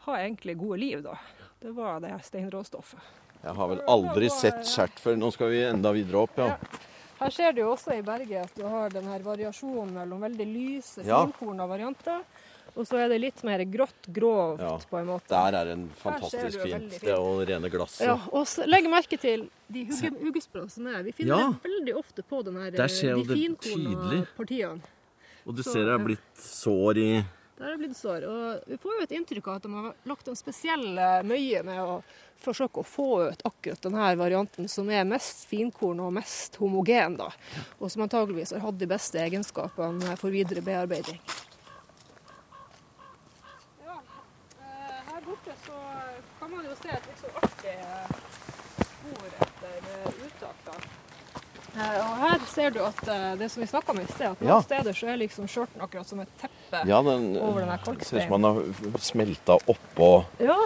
ha 0.06 0.16
egentlig 0.20 0.58
gode 0.60 0.80
liv, 0.82 1.04
da. 1.04 1.18
Det 1.64 1.72
var 1.76 2.02
det 2.04 2.16
steinråstoffet. 2.26 3.12
Jeg 3.44 3.52
har 3.58 3.68
vel 3.68 3.80
aldri 3.92 4.28
sett 4.32 4.64
skjert 4.68 5.00
før. 5.00 5.18
Nå 5.20 5.28
skal 5.34 5.50
vi 5.52 5.64
enda 5.68 5.92
videre 5.92 6.22
opp, 6.24 6.38
ja. 6.40 6.54
Her 7.21 7.30
ser 7.30 7.54
du 7.54 7.62
også 7.66 7.94
i 7.94 8.02
berget 8.04 8.49
at 8.49 8.56
du 8.59 8.64
har 8.68 8.90
denne 8.92 9.21
variasjonen 9.23 9.94
mellom 9.94 10.25
veldig 10.26 10.47
lyse, 10.49 11.04
ja. 11.06 11.23
finkorna 11.26 11.66
varianter, 11.71 12.25
og 12.75 12.88
så 12.88 12.99
er 13.04 13.12
det 13.12 13.21
litt 13.23 13.42
mer 13.47 13.62
grått, 13.71 14.09
grovt 14.16 14.62
ja. 14.64 14.73
på 14.90 14.99
en 14.99 15.06
måte. 15.12 15.30
Der 15.30 15.59
er 15.61 15.71
en 15.76 15.85
fantastisk 16.00 16.59
fint. 16.64 16.88
fint. 16.90 17.04
Det 17.06 17.14
og 17.14 17.44
rene 17.47 17.71
glasset. 17.71 18.09
Ja, 18.09 18.16
og 18.35 18.66
legg 18.66 18.88
merke 18.90 19.18
til 19.21 19.47
de 19.71 19.85
huggesprøene 19.87 20.75
som 20.75 20.90
er. 20.90 21.04
Vi 21.06 21.14
finner 21.21 21.38
ja. 21.38 21.52
det 21.54 21.71
veldig 21.71 21.97
ofte 22.02 22.26
på 22.26 22.42
denne, 22.47 22.73
de 22.75 22.88
finkorna 23.30 24.25
partiene. 24.35 24.92
Og 25.44 25.54
du 25.54 25.62
så, 25.62 25.75
ser 25.75 25.87
det 25.87 25.94
er 25.94 26.04
blitt 26.09 26.28
sår 26.40 27.00
i 27.02 27.09
Der 27.56 27.64
har 27.64 27.70
det 27.70 27.78
blitt 27.84 27.96
sår. 27.96 28.25
Og 28.26 28.62
vi 28.66 28.76
får 28.82 28.94
jo 28.96 29.02
et 29.04 29.12
inntrykk 29.14 29.46
av 29.49 29.56
at 29.61 29.62
de 29.62 29.75
har 29.75 29.92
lagt 30.11 30.28
en 30.28 30.37
spesiell 30.38 30.99
eh, 30.99 31.20
møye 31.23 31.61
med 31.62 31.78
å 31.82 32.00
forsøke 32.44 32.82
å 32.82 32.87
få 32.88 33.06
ut 33.30 33.44
akkurat 33.46 33.80
denne 33.87 34.08
varianten 34.18 34.66
som 34.68 34.90
er 34.90 35.04
mest 35.06 35.44
finkorn 35.49 36.00
og 36.02 36.11
mest 36.16 36.58
homogen, 36.61 37.14
da. 37.20 37.28
Og 37.78 37.92
som 37.94 38.02
antageligvis 38.04 38.52
har 38.56 38.64
hatt 38.66 38.80
de 38.80 38.88
beste 38.90 39.23
egenskapene 39.23 40.16
for 40.20 40.34
videre 40.34 40.64
bearbeiding. 40.66 41.20
Ja, 43.87 44.00
eh, 44.58 44.99
her 45.12 45.23
borte 45.28 45.54
så 45.64 45.78
kan 46.40 46.50
man 46.50 46.66
jo 46.66 46.75
se 46.82 46.90
et 46.90 47.06
litt 47.06 47.23
så 47.23 47.32
artig 47.38 47.78
spor 48.82 49.30
etter 49.46 49.78
eh, 49.94 50.11
uttak. 50.26 50.58
da. 50.66 50.76
Eh, 51.75 51.96
Og 52.02 52.18
her 52.26 52.44
ser 52.50 52.70
du 52.75 52.82
at 52.84 53.00
eh, 53.08 53.30
det 53.40 53.49
som 53.54 53.62
vi 53.62 53.70
snakka 53.70 53.94
om 53.94 54.02
i 54.02 54.11
sted, 54.11 54.26
at 54.34 54.42
noen 54.42 54.56
Ja. 54.56 54.61
steder 54.62 54.92
så 54.92 55.08
er 55.14 55.23
liksom 55.23 55.46
skjørten 55.49 55.87
akkurat 55.87 56.06
som 56.11 56.20
et 56.26 56.34
teppe. 56.42 56.53
Ja, 56.88 57.02
den 57.07 57.37
Over 57.38 57.61
den 57.64 57.71
her 57.71 57.78
ser 57.85 58.16
ut 58.19 58.23
som 58.28 58.40
man 58.40 58.45
har 58.49 58.99
smelta 59.00 59.57
oppå 59.71 60.09
Ja, 60.40 60.57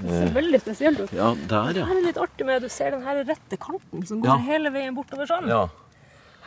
det 0.00 0.10
ser 0.18 0.32
veldig 0.34 0.60
spesielt 0.64 1.00
ut. 1.04 1.12
Ja, 1.16 1.34
der, 1.48 1.72
Det 1.76 1.84
er 1.86 2.02
litt 2.08 2.18
artig 2.20 2.46
med, 2.48 2.62
du 2.62 2.68
ser 2.72 2.90
den 2.96 3.02
her 3.06 3.22
rette 3.24 3.56
kanten 3.60 4.06
som 4.06 4.20
går 4.24 4.34
Ja. 4.34 4.36
hele 4.48 4.70
veien 4.74 4.94
bortover 4.96 5.26
sånn. 5.30 5.48
Ja. 5.48 5.68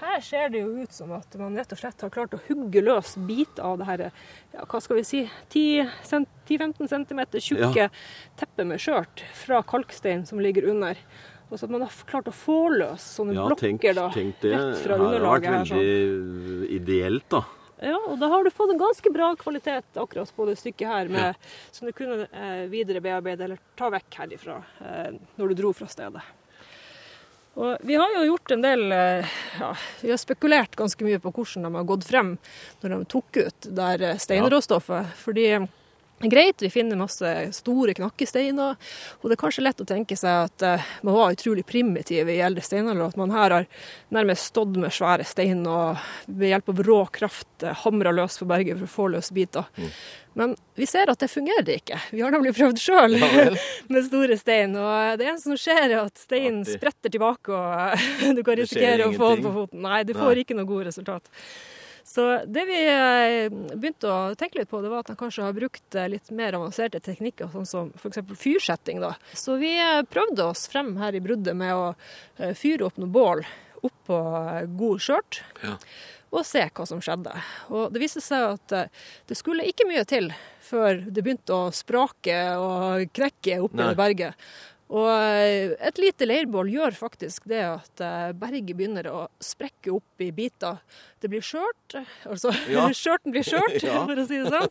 Her 0.02 0.20
ser 0.20 0.50
det 0.52 0.60
jo 0.60 0.74
ut 0.84 0.92
som 0.92 1.14
at 1.16 1.36
man 1.40 1.56
rett 1.56 1.72
og 1.72 1.80
slett 1.80 2.02
har 2.04 2.10
klart 2.12 2.34
å 2.36 2.40
hugge 2.50 2.82
løs 2.84 3.14
biter 3.16 3.64
av 3.64 3.78
det 3.80 3.86
her, 3.88 4.12
ja, 4.54 4.66
hva 4.68 4.82
skal 4.84 4.98
vi 4.98 5.04
si, 5.08 5.22
10-15 5.50 6.90
cm 6.92 7.22
tjukke 7.40 7.88
teppet 8.38 8.68
med 8.68 8.82
skjørt 8.84 9.24
fra 9.46 9.62
kalkstein 9.64 10.26
som 10.28 10.40
ligger 10.44 10.68
under. 10.70 11.00
Og 11.52 11.60
så 11.60 11.64
at 11.68 11.72
man 11.76 11.82
har 11.86 11.94
klart 12.10 12.28
å 12.28 12.34
få 12.34 12.58
løs 12.74 13.04
sånne 13.20 13.36
Ja, 13.38 13.46
blokker 13.48 13.70
tenk, 13.70 13.84
da, 13.96 14.10
tenk 14.12 14.40
det. 14.42 14.52
rett 14.58 14.80
fra 14.84 14.98
har 14.98 15.14
det 15.14 15.22
vært 15.22 15.46
veldig 15.46 15.52
her. 15.54 15.66
Sånn. 15.70 15.78
veldig 15.78 16.70
ideelt, 16.82 17.30
da. 17.30 17.44
Ja, 17.84 17.98
og 17.98 18.16
da 18.22 18.30
har 18.32 18.44
du 18.44 18.52
fått 18.56 18.72
en 18.72 18.80
ganske 18.80 19.12
bra 19.12 19.34
kvalitet 19.36 20.00
akkurat 20.00 20.32
på 20.36 20.46
det 20.48 20.56
stykket 20.62 20.88
her, 20.88 21.12
med, 21.12 21.36
som 21.76 21.90
du 21.90 21.92
kunne 21.96 22.24
eh, 22.32 22.64
videre 22.72 23.04
bearbeide 23.04 23.50
eller 23.50 23.62
ta 23.76 23.90
vekk 23.92 24.20
herifra 24.22 24.62
eh, 24.80 25.18
når 25.36 25.52
du 25.52 25.60
dro 25.60 25.74
fra 25.76 25.90
stedet. 25.92 26.24
Og 27.56 27.78
vi 27.88 27.96
har 27.96 28.12
jo 28.18 28.26
gjort 28.28 28.52
en 28.52 28.64
del 28.64 28.92
eh, 28.92 29.36
ja, 29.60 29.70
Vi 30.02 30.12
har 30.12 30.20
spekulert 30.20 30.76
ganske 30.76 31.08
mye 31.08 31.20
på 31.24 31.32
hvordan 31.32 31.68
de 31.68 31.72
har 31.78 31.88
gått 31.88 32.08
frem 32.08 32.34
når 32.82 32.96
de 32.96 33.06
tok 33.12 33.40
ut 33.40 33.68
det 33.70 33.90
her 33.92 34.06
eh, 34.10 34.20
steinråstoffet. 34.20 35.14
Fordi 35.20 35.46
det 35.48 35.54
er 35.60 35.68
greit, 36.20 36.62
vi 36.62 36.70
finner 36.70 37.00
masse 37.00 37.32
store 37.54 37.94
knakkesteiner, 37.94 38.76
og 39.22 39.30
det 39.30 39.36
er 39.36 39.42
kanskje 39.42 39.66
lett 39.66 39.82
å 39.84 39.88
tenke 39.88 40.18
seg 40.20 40.48
at 40.48 40.66
eh, 40.66 40.92
man 41.06 41.18
var 41.18 41.36
utrolig 41.36 41.66
primitiv 41.68 42.30
i 42.32 42.40
eldre 42.44 42.64
steinalder, 42.64 43.04
og 43.04 43.14
at 43.14 43.20
man 43.20 43.34
her 43.36 43.56
har 43.58 43.68
nærmest 44.16 44.52
stått 44.54 44.78
med 44.80 44.94
svære 44.96 45.28
stein 45.28 45.66
og 45.68 46.00
ved 46.28 46.54
hjelp 46.54 46.72
av 46.72 46.84
rå 46.88 47.00
kraft 47.20 47.66
eh, 47.68 47.76
hamra 47.84 48.16
løs 48.16 48.40
på 48.40 48.48
berget 48.50 48.80
for 48.80 48.88
å 48.88 48.94
få 48.96 49.10
løs 49.18 49.32
biter. 49.36 49.68
Men 50.36 50.56
vi 50.76 50.88
ser 50.88 51.08
at 51.12 51.22
det 51.24 51.30
fungerer 51.32 51.78
ikke. 51.78 52.00
Vi 52.12 52.24
har 52.24 52.34
nemlig 52.34 52.56
prøvd 52.58 52.80
sjøl 52.82 53.16
med 53.94 54.08
store 54.08 54.40
stein, 54.40 54.76
og 54.80 55.20
det 55.20 55.30
eneste 55.30 55.52
som 55.52 55.60
skjer 55.60 55.86
er 55.90 56.02
at 56.02 56.20
steinen 56.20 56.66
spretter 56.68 57.12
tilbake, 57.12 57.56
og 57.56 58.36
du 58.38 58.44
kan 58.44 58.60
risikere 58.60 59.08
å 59.08 59.16
få 59.16 59.36
den 59.36 59.48
på 59.48 59.56
foten. 59.62 59.84
Nei, 59.86 60.04
du 60.08 60.16
Nei. 60.16 60.22
får 60.22 60.46
ikke 60.46 60.60
noe 60.60 60.70
godt 60.70 60.94
resultat. 60.94 61.32
Så 62.16 62.46
det 62.48 62.64
vi 62.70 62.78
eh, 62.88 63.50
begynte 63.76 64.08
å 64.08 64.36
tenke 64.40 64.62
litt 64.62 64.70
på, 64.72 64.80
det 64.80 64.88
var 64.88 65.04
at 65.04 65.10
de 65.12 65.18
kanskje 65.20 65.44
har 65.44 65.56
brukt 65.58 65.98
eh, 66.00 66.08
litt 66.14 66.30
mer 66.32 66.56
avanserte 66.56 67.02
teknikker, 67.04 67.50
sånn 67.52 67.68
som 67.68 67.90
f.eks. 68.00 68.22
fyrsetting. 68.40 69.02
da. 69.04 69.18
Så 69.36 69.58
vi 69.60 69.74
eh, 69.76 70.00
prøvde 70.08 70.46
oss 70.48 70.64
frem 70.72 70.94
her 71.02 71.18
i 71.18 71.20
bruddet 71.20 71.58
med 71.60 71.76
å 71.76 71.90
fyre 72.56 72.88
opp 72.88 73.02
noe 73.04 73.12
bål 73.12 73.44
oppå 73.84 74.20
god 74.80 75.04
skjørt. 75.04 75.42
Ja. 75.60 75.76
Og 76.32 76.48
se 76.48 76.64
hva 76.72 76.86
som 76.88 77.04
skjedde. 77.04 77.36
Og 77.76 77.92
det 77.92 78.00
viste 78.02 78.24
seg 78.24 78.56
at 78.56 78.96
det 79.28 79.36
skulle 79.38 79.68
ikke 79.68 79.86
mye 79.88 80.08
til 80.08 80.32
før 80.64 81.04
det 81.04 81.20
begynte 81.22 81.54
å 81.54 81.68
sprake 81.76 82.40
og 82.58 83.12
knekke 83.16 83.60
oppi 83.68 83.92
i 83.92 84.00
berget. 84.00 84.48
Og 84.94 85.08
eh, 85.10 85.72
et 85.82 85.98
lite 85.98 86.28
leirbål 86.30 86.68
gjør 86.70 86.94
faktisk 86.94 87.48
det 87.50 87.62
at 87.66 88.02
eh, 88.06 88.34
berget 88.38 88.76
begynner 88.78 89.08
å 89.10 89.24
sprekke 89.42 89.90
opp 89.96 90.22
i 90.22 90.28
biter. 90.36 90.78
Det 91.20 91.32
blir 91.32 91.42
skjørt, 91.42 91.96
altså 92.30 92.52
Ja. 92.70 92.84
skjørten 92.94 93.34
blir 93.34 93.42
skjørt, 93.48 93.80
Ja. 93.88 94.04
for 94.06 94.22
å 94.22 94.26
si 94.30 94.38
det 94.44 94.52
sånn. 94.54 94.70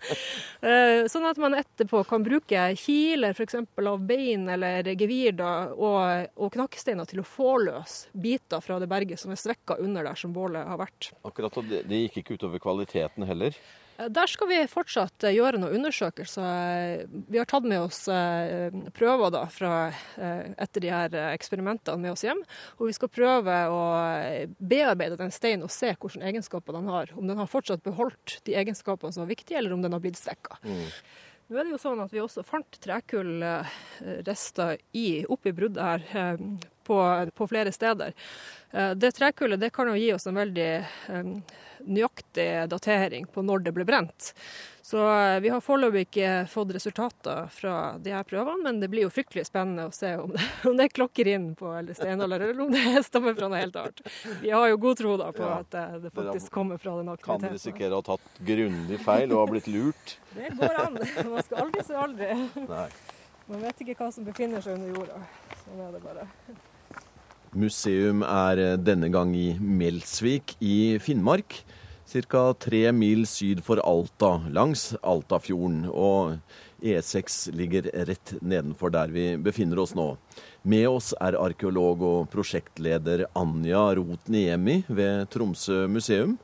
Eh, 0.71 1.00
Sånn 1.11 1.26
at 1.26 1.40
man 1.42 1.56
etterpå 1.59 2.04
kan 2.06 2.23
bruke 2.23 2.62
kiler 2.78 3.35
f.eks. 3.35 3.59
av 3.59 4.06
bein 4.06 4.47
eller 4.54 4.87
gevir 4.94 5.42
og, 5.42 6.30
og 6.38 6.54
knakksteiner 6.54 7.11
til 7.11 7.25
å 7.25 7.26
få 7.26 7.56
løs 7.66 8.04
biter 8.14 8.62
fra 8.62 8.78
det 8.78 8.88
berget 8.94 9.18
som 9.21 9.35
er 9.35 9.40
svekka 9.42 9.80
under 9.83 10.06
der 10.06 10.14
som 10.21 10.30
bålet 10.37 10.62
har 10.71 10.78
vært. 10.78 11.11
Akkurat, 11.26 11.59
og 11.59 11.66
det, 11.75 11.83
det 11.90 12.04
gikk 12.06 12.23
ikke 12.23 12.38
utover 12.38 12.62
kvaliteten 12.62 13.26
heller. 13.26 13.59
Eh, 13.99 14.09
Der 14.09 14.27
skal 14.31 14.49
vi 14.51 14.59
fortsatt 14.71 15.25
eh, 15.25 15.35
gjøre 15.37 15.59
noen 15.61 15.77
undersøkelser. 15.79 16.45
Eh, 16.45 17.07
Vi 17.31 17.39
har 17.39 17.49
tatt 17.51 17.67
med 17.69 17.81
oss 17.85 18.05
prøver 18.95 19.31
da 19.35 19.45
fra, 19.53 19.73
etter 20.19 20.81
de 20.83 20.91
her 20.93 21.15
eksperimentene 21.33 22.01
med 22.01 22.13
oss 22.15 22.25
hjem. 22.27 22.41
Og 22.79 22.89
vi 22.89 22.97
skal 22.97 23.11
prøve 23.13 23.55
å 23.71 23.83
bearbeide 24.59 25.19
den 25.21 25.33
steinen 25.35 25.67
og 25.67 25.73
se 25.75 25.93
hvilke 25.95 26.23
egenskaper 26.23 26.73
den 26.77 26.89
har. 26.91 27.07
Om 27.17 27.27
den 27.31 27.41
har 27.41 27.51
fortsatt 27.51 27.83
beholdt 27.85 28.41
de 28.47 28.57
egenskapene 28.59 29.13
som 29.15 29.25
var 29.25 29.33
viktige, 29.33 29.59
eller 29.59 29.73
om 29.77 29.83
den 29.85 29.93
har 29.95 30.03
blitt 30.05 30.21
svekka. 30.21 30.59
Nå 30.65 31.59
er 31.61 31.67
det 31.67 31.75
jo 31.75 31.81
sånn 31.83 32.01
at 32.01 32.13
vi 32.15 32.23
også 32.23 32.45
fant 32.47 32.79
trekullrester 32.81 34.79
i, 34.97 35.25
oppi 35.29 35.53
bruddet 35.53 35.83
her 35.85 36.39
på, 36.87 37.00
på 37.35 37.49
flere 37.50 37.73
steder. 37.75 38.14
Eh, 38.73 38.93
Det 38.95 39.12
trekullet 39.17 39.61
det 39.61 39.73
kan 39.75 39.88
jo 39.93 39.97
gi 39.99 40.12
oss 40.17 40.26
en 40.31 40.38
veldig 40.41 40.69
eh, 40.79 41.35
nøyaktig 41.85 42.69
datering 42.71 43.26
på 43.26 43.43
når 43.45 43.64
det 43.67 43.73
ble 43.76 43.85
brent. 43.85 44.33
Så 44.85 45.00
eh, 45.00 45.38
vi 45.41 45.49
har 45.49 45.62
foreløpig 45.64 46.03
ikke 46.07 46.31
fått 46.53 46.73
resultater 46.76 47.47
fra 47.53 47.75
de 48.05 48.12
her 48.12 48.25
prøvene, 48.29 48.61
men 48.67 48.81
det 48.83 48.91
blir 48.93 49.07
jo 49.07 49.12
fryktelig 49.12 49.47
spennende 49.49 49.87
å 49.88 49.95
se 49.97 50.11
om 50.21 50.33
det, 50.35 50.45
om 50.69 50.76
det 50.76 50.91
klokker 50.93 51.29
inn 51.33 51.50
på 51.57 51.71
eller 51.73 51.97
steinalder, 51.97 52.45
eller 52.50 52.67
om 52.67 52.73
det 52.75 53.03
stammer 53.09 53.37
fra 53.38 53.49
noe 53.49 53.62
helt 53.62 53.79
annet. 53.81 54.03
Vi 54.43 54.53
har 54.53 54.69
jo 54.73 54.76
god 54.85 55.00
tro 55.00 55.17
da 55.21 55.31
på 55.33 55.45
Ja. 55.45 55.57
at 55.64 56.03
det 56.05 56.12
faktisk 56.14 56.53
kommer 56.53 56.79
fra 56.81 56.99
den 57.00 57.09
aktiviteten. 57.12 57.49
Kan 57.49 57.57
risikere 57.59 57.97
å 57.97 58.03
ha 58.03 58.09
tatt 58.12 58.45
grundig 58.45 59.00
feil 59.05 59.33
og 59.33 59.45
ha 59.45 59.49
blitt 59.55 59.69
lurt. 59.73 60.19
Det 60.35 60.50
går 60.59 60.79
an. 60.83 60.97
Man 61.31 61.43
skal 61.47 61.61
aldri 61.64 61.83
si 61.87 61.95
aldri. 61.95 62.31
Nei. 62.69 62.87
Man 63.47 63.61
vet 63.62 63.83
ikke 63.85 63.95
hva 64.00 64.09
som 64.12 64.25
befinner 64.26 64.64
seg 64.64 64.75
under 64.81 64.97
jorda. 64.99 65.21
Sånn 65.64 65.83
er 65.85 65.93
det 65.95 66.00
bare. 66.03 66.25
Museum 67.55 68.25
er 68.27 68.61
eh, 68.61 68.77
denne 68.83 69.09
gang 69.15 69.35
i 69.39 69.55
Melsvik 69.61 70.57
i 70.61 70.99
Finnmark. 71.03 71.63
Ca. 72.05 72.43
tre 72.61 72.93
mil 72.93 73.25
syd 73.27 73.63
for 73.65 73.81
Alta, 73.83 74.37
langs 74.53 74.93
Altafjorden. 75.03 75.87
Og 75.89 76.37
E6 76.85 77.55
ligger 77.57 77.89
rett 78.07 78.35
nedenfor 78.43 78.93
der 78.93 79.15
vi 79.15 79.27
befinner 79.41 79.81
oss 79.83 79.95
nå. 79.97 80.13
Med 80.63 80.89
oss 80.91 81.13
er 81.21 81.39
arkeolog 81.41 82.03
og 82.05 82.29
prosjektleder 82.35 83.27
Anja 83.35 83.87
Rot-Niemi 83.97 84.83
ved 84.89 85.31
Tromsø 85.33 85.87
museum. 85.89 86.37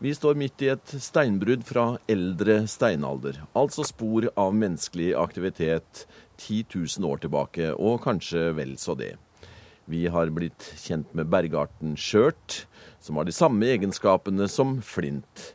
Vi 0.00 0.14
står 0.16 0.38
midt 0.40 0.62
i 0.64 0.70
et 0.72 0.94
steinbrudd 0.96 1.66
fra 1.68 1.98
eldre 2.08 2.62
steinalder, 2.72 3.42
altså 3.52 3.84
spor 3.84 4.30
av 4.32 4.54
menneskelig 4.56 5.10
aktivitet 5.12 6.06
10 6.40 6.64
000 6.72 7.04
år 7.04 7.20
tilbake, 7.20 7.74
og 7.76 8.00
kanskje 8.06 8.48
vel 8.56 8.78
så 8.80 8.96
det. 8.96 9.18
Vi 9.90 10.04
har 10.06 10.30
blitt 10.30 10.68
kjent 10.78 11.10
med 11.18 11.30
bergarten 11.32 11.96
skjørt, 11.98 12.64
som 13.02 13.18
har 13.18 13.26
de 13.26 13.34
samme 13.34 13.66
egenskapene 13.72 14.46
som 14.50 14.78
flint. 14.86 15.50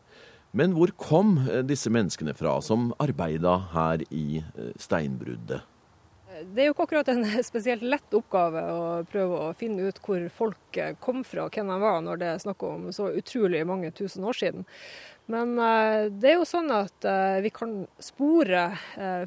Men 0.56 0.74
hvor 0.76 0.92
kom 1.00 1.38
eh, 1.46 1.62
disse 1.68 1.92
menneskene 1.92 2.36
fra 2.36 2.58
som 2.64 2.90
arbeida 3.04 3.58
her 3.74 4.04
i 4.10 4.42
eh, 4.42 4.76
steinbruddet? 4.80 5.64
Det 6.36 6.62
er 6.62 6.68
jo 6.68 6.74
ikke 6.76 6.86
akkurat 6.90 7.10
en 7.12 7.24
spesielt 7.48 7.84
lett 7.84 8.16
oppgave 8.16 8.64
å 8.72 8.86
prøve 9.08 9.42
å 9.48 9.54
finne 9.56 9.88
ut 9.88 10.00
hvor 10.04 10.24
folk 10.36 10.80
eh, 10.80 10.96
kom 11.04 11.24
fra, 11.28 11.48
hvem 11.48 11.72
de 11.72 11.80
var, 11.84 12.02
når 12.04 12.22
det 12.22 12.32
er 12.32 12.44
snakk 12.44 12.64
om 12.68 12.90
så 12.96 13.12
utrolig 13.16 13.64
mange 13.68 13.92
tusen 13.96 14.28
år 14.28 14.40
siden. 14.40 14.68
Men 15.26 15.58
eh, 15.60 16.12
det 16.14 16.32
er 16.32 16.38
jo 16.40 16.46
sånn 16.48 16.70
at 16.74 17.06
eh, 17.08 17.40
vi 17.46 17.52
kan 17.54 17.80
spore 18.02 18.68
eh, 19.02 19.26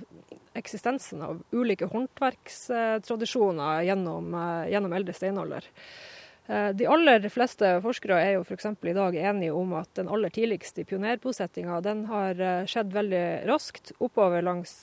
eksistensen 0.59 1.23
av 1.27 1.41
ulike 1.55 1.89
håndverkstradisjoner 1.91 3.83
gjennom, 3.89 4.33
gjennom 4.71 4.95
eldre 4.95 5.15
steinalder. 5.15 5.67
De 6.49 6.87
aller 6.89 7.27
fleste 7.29 7.75
forskere 7.85 8.17
er 8.25 8.31
jo 8.39 8.41
f.eks. 8.41 8.71
i 8.89 8.95
dag 8.97 9.17
enige 9.21 9.53
om 9.53 9.75
at 9.77 9.91
den 9.99 10.09
aller 10.09 10.33
tidligste 10.33 10.87
pionerbosettinga 10.89 11.77
den 11.85 12.07
har 12.09 12.41
skjedd 12.65 12.95
veldig 12.97 13.21
raskt 13.51 13.93
oppover 14.01 14.41
langs, 14.43 14.79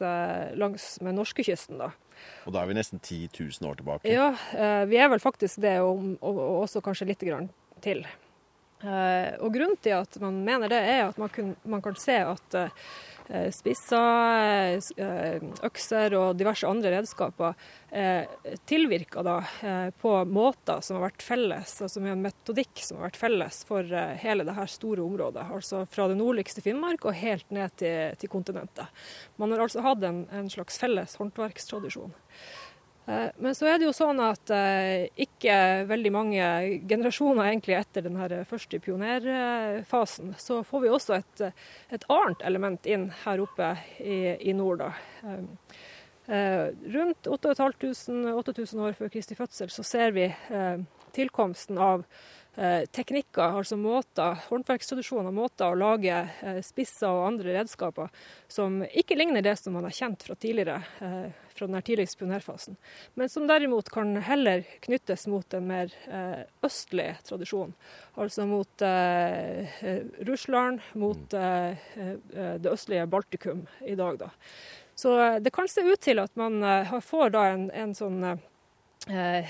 langs 0.54 0.86
med 1.02 1.18
norskekysten. 1.18 1.82
da. 1.82 1.90
Og 2.46 2.54
da 2.54 2.62
er 2.62 2.70
vi 2.70 2.78
nesten 2.78 3.02
10 3.02 3.34
000 3.34 3.66
år 3.66 3.82
tilbake. 3.82 4.14
Ja, 4.14 4.30
vi 4.86 5.02
er 5.02 5.10
vel 5.10 5.24
faktisk 5.24 5.58
det, 5.66 5.80
og, 5.82 6.06
og, 6.22 6.38
og 6.38 6.62
også 6.68 6.86
kanskje 6.86 7.10
litt 7.10 7.26
grann 7.26 7.50
til. 7.82 8.06
Eh, 8.84 9.34
og 9.40 9.54
grunnen 9.56 9.80
til 9.80 9.96
at 9.96 10.18
man 10.22 10.44
mener 10.46 10.72
det, 10.72 10.84
er 10.84 11.08
at 11.08 11.20
man, 11.20 11.32
kun, 11.32 11.54
man 11.64 11.84
kan 11.84 11.96
se 12.00 12.18
at 12.28 12.58
eh, 12.60 13.48
spisser, 13.56 14.76
eh, 15.02 15.46
økser 15.66 16.16
og 16.20 16.36
diverse 16.38 16.68
andre 16.70 16.98
redskaper 16.98 17.58
tilvirker 18.68 19.24
da 19.24 19.38
på 20.02 20.10
måter 20.28 20.82
som 20.84 20.98
har 20.98 21.06
vært 21.06 21.24
felles, 21.24 21.78
altså 21.86 22.02
med 22.04 22.12
en 22.12 22.26
metodikk 22.26 22.82
som 22.84 22.98
har 23.00 23.08
vært 23.08 23.20
felles 23.22 23.62
for 23.70 23.94
hele 24.20 24.44
dette 24.44 24.66
store 24.74 25.00
området. 25.06 25.46
Altså 25.56 25.86
fra 25.88 26.10
det 26.12 26.18
nordligste 26.20 26.60
Finnmark 26.66 27.08
og 27.08 27.16
helt 27.16 27.48
ned 27.56 27.72
til, 27.80 28.12
til 28.20 28.34
kontinentet. 28.34 28.92
Man 29.40 29.56
har 29.56 29.64
altså 29.64 29.86
hatt 29.86 30.04
en, 30.04 30.26
en 30.28 30.52
slags 30.52 30.82
felles 30.82 31.16
håndverkstradisjon. 31.22 32.12
Eh, 33.06 33.30
Men 33.38 33.56
så 33.56 33.68
er 33.70 33.80
det 33.80 33.88
jo 33.88 33.96
sånn 33.96 34.20
at 34.24 34.52
eh, 34.54 35.08
ikke 35.26 35.58
veldig 35.90 36.12
mange 36.14 36.46
generasjoner 36.90 37.52
egentlig 37.52 37.78
etter 37.78 38.06
den 38.08 38.18
første 38.50 38.80
pionerfasen, 38.82 40.34
så 40.42 40.62
får 40.66 40.86
vi 40.86 40.94
også 40.94 41.20
et, 41.20 41.44
et 41.94 42.08
annet 42.10 42.46
element 42.50 42.90
inn 42.90 43.12
her 43.26 43.44
oppe 43.44 43.76
i, 44.00 44.18
i 44.50 44.56
nord. 44.58 44.82
Da. 44.82 45.36
Eh, 46.26 46.68
rundt 46.96 47.30
8500-8000 47.30 48.88
år 48.88 48.98
før 48.98 49.14
Kristi 49.14 49.38
fødsel 49.38 49.70
så 49.70 49.86
ser 49.86 50.16
vi 50.16 50.32
tilkomsten 51.16 51.78
av 51.78 52.08
teknikker, 52.56 53.58
altså 53.60 53.76
måter, 53.76 54.38
håndverkstradisjoner, 54.48 55.34
måter 55.36 55.74
å 55.74 55.80
lage 55.80 56.16
eh, 56.16 56.62
spisser 56.64 57.12
og 57.12 57.26
andre 57.34 57.58
redskaper 57.58 58.14
som 58.48 58.78
ikke 58.88 59.18
ligner 59.20 59.44
det 59.44 59.58
som 59.60 59.76
man 59.76 59.84
har 59.88 59.96
kjent 59.96 60.24
fra 60.24 60.38
tidligere, 60.40 60.78
eh, 61.04 61.34
fra 61.56 61.68
den 61.68 61.84
tidligste 61.84 62.22
pionerfasen, 62.22 62.78
men 63.20 63.32
som 63.32 63.48
derimot 63.48 63.92
kan 63.92 64.16
heller 64.24 64.64
knyttes 64.88 65.28
mot 65.32 65.54
en 65.56 65.68
mer 65.68 65.94
østlig 66.64 67.14
tradisjon. 67.24 67.72
Altså 68.20 68.44
mot 68.50 68.84
Russland, 70.28 70.84
mot 71.00 71.32
det 71.32 72.72
østlige 72.74 73.08
Baltikum 73.08 73.64
i 73.88 73.96
dag, 73.96 74.20
da. 74.20 74.34
Så 75.00 75.16
det 75.40 75.56
kan 75.56 75.72
se 75.72 75.86
ut 75.88 76.04
til 76.04 76.20
at 76.20 76.36
man 76.36 76.60
får 77.00 77.32
da 77.38 77.46
en, 77.54 77.70
en 77.72 77.96
sånn 77.96 78.20
eh, 79.10 79.46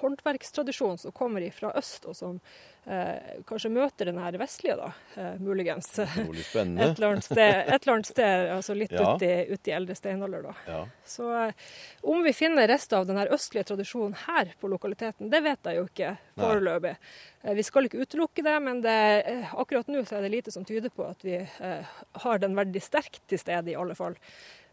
håndverkstradisjon 0.00 0.98
som 0.98 1.12
kommer 1.12 1.50
fra 1.50 1.72
øst, 1.78 2.06
og 2.06 2.16
som 2.16 2.40
eh, 2.84 3.42
kanskje 3.46 3.70
møter 3.70 4.10
den 4.10 4.18
her 4.20 4.36
vestlige, 4.40 4.76
da, 4.80 4.90
eh, 5.14 5.38
muligens. 5.42 5.92
spennende. 5.94 6.84
Et 6.90 6.98
eller 6.98 7.14
annet 7.14 7.28
sted, 7.28 7.54
eller 7.76 7.94
annet 7.94 8.10
sted 8.10 8.50
altså 8.56 8.76
litt 8.78 8.96
ja. 8.96 9.14
uti, 9.14 9.30
ut 9.52 9.70
eldre 9.78 9.98
steinalder, 9.98 10.48
da. 10.48 10.56
Ja. 10.66 10.80
Så 11.06 11.30
eh, 11.44 11.70
om 12.02 12.22
vi 12.26 12.34
finner 12.36 12.68
rester 12.70 13.00
av 13.00 13.08
den 13.08 13.20
her 13.20 13.32
østlige 13.34 13.70
tradisjonen 13.70 14.18
her 14.26 14.52
på 14.60 14.70
lokaliteten, 14.72 15.30
det 15.32 15.42
vet 15.46 15.70
jeg 15.70 15.80
jo 15.80 15.86
ikke 15.88 16.12
foreløpig. 16.34 16.96
Eh, 17.42 17.56
vi 17.58 17.66
skal 17.66 17.88
ikke 17.88 18.02
utelukke 18.02 18.44
det, 18.46 18.58
men 18.68 18.82
det, 18.84 19.00
eh, 19.22 19.54
akkurat 19.54 19.90
nå 19.92 20.04
så 20.06 20.18
er 20.18 20.26
det 20.26 20.34
lite 20.34 20.54
som 20.54 20.66
tyder 20.66 20.92
på 20.94 21.06
at 21.06 21.26
vi 21.26 21.38
har 21.46 22.38
den 22.42 22.54
veldig 22.56 22.80
sterkt 22.82 23.22
til 23.30 23.38
stede, 23.40 23.70
i 23.70 23.78
alle 23.78 23.94
fall. 23.98 24.16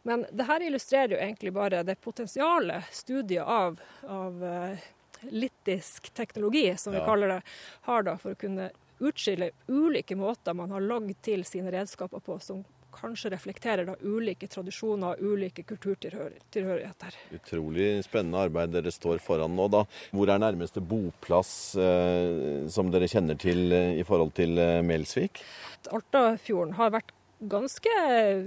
Men 0.04 0.26
det 0.32 0.48
her 0.50 0.64
illustrerer 0.66 1.16
jo 1.16 1.22
egentlig 1.22 1.54
bare 1.56 1.84
det 1.88 1.96
potensialet 2.04 2.90
studiet 2.92 3.48
av, 3.48 3.80
av 4.04 4.44
uh, 4.44 4.88
littisk 5.32 6.10
teknologi, 6.14 6.68
som 6.78 6.94
vi 6.94 7.00
ja. 7.00 7.06
kaller 7.08 7.36
det, 7.38 7.42
har 7.88 8.04
da 8.04 8.18
for 8.20 8.36
å 8.36 8.40
kunne 8.40 8.70
utskille 9.04 9.52
ulike 9.68 10.16
måter 10.16 10.56
man 10.56 10.72
har 10.72 10.84
lagd 10.84 11.16
til 11.24 11.44
sine 11.48 11.72
redskaper 11.72 12.24
på, 12.24 12.38
som 12.44 12.64
kanskje 12.94 13.32
reflekterer 13.34 13.88
da 13.88 13.96
ulike 14.02 14.48
tradisjoner 14.48 15.16
og 15.16 15.34
ulike 15.34 15.64
kulturtilhørigheter. 15.68 17.18
Utrolig 17.34 17.88
spennende 18.06 18.44
arbeid 18.46 18.74
dere 18.76 18.94
står 18.94 19.22
foran 19.24 19.56
nå. 19.58 19.68
da. 19.74 19.84
Hvor 20.14 20.30
er 20.30 20.44
nærmeste 20.44 20.84
boplass 20.84 21.74
eh, 21.80 22.70
som 22.70 22.92
dere 22.94 23.10
kjenner 23.10 23.40
til 23.40 23.74
eh, 23.74 23.98
i 23.98 24.06
forhold 24.08 24.36
til 24.38 24.62
eh, 24.62 24.80
Melsvik? 24.86 25.42
Altafjorden 25.90 26.78
har 26.78 26.94
vært 26.94 27.16
ganske 27.50 27.94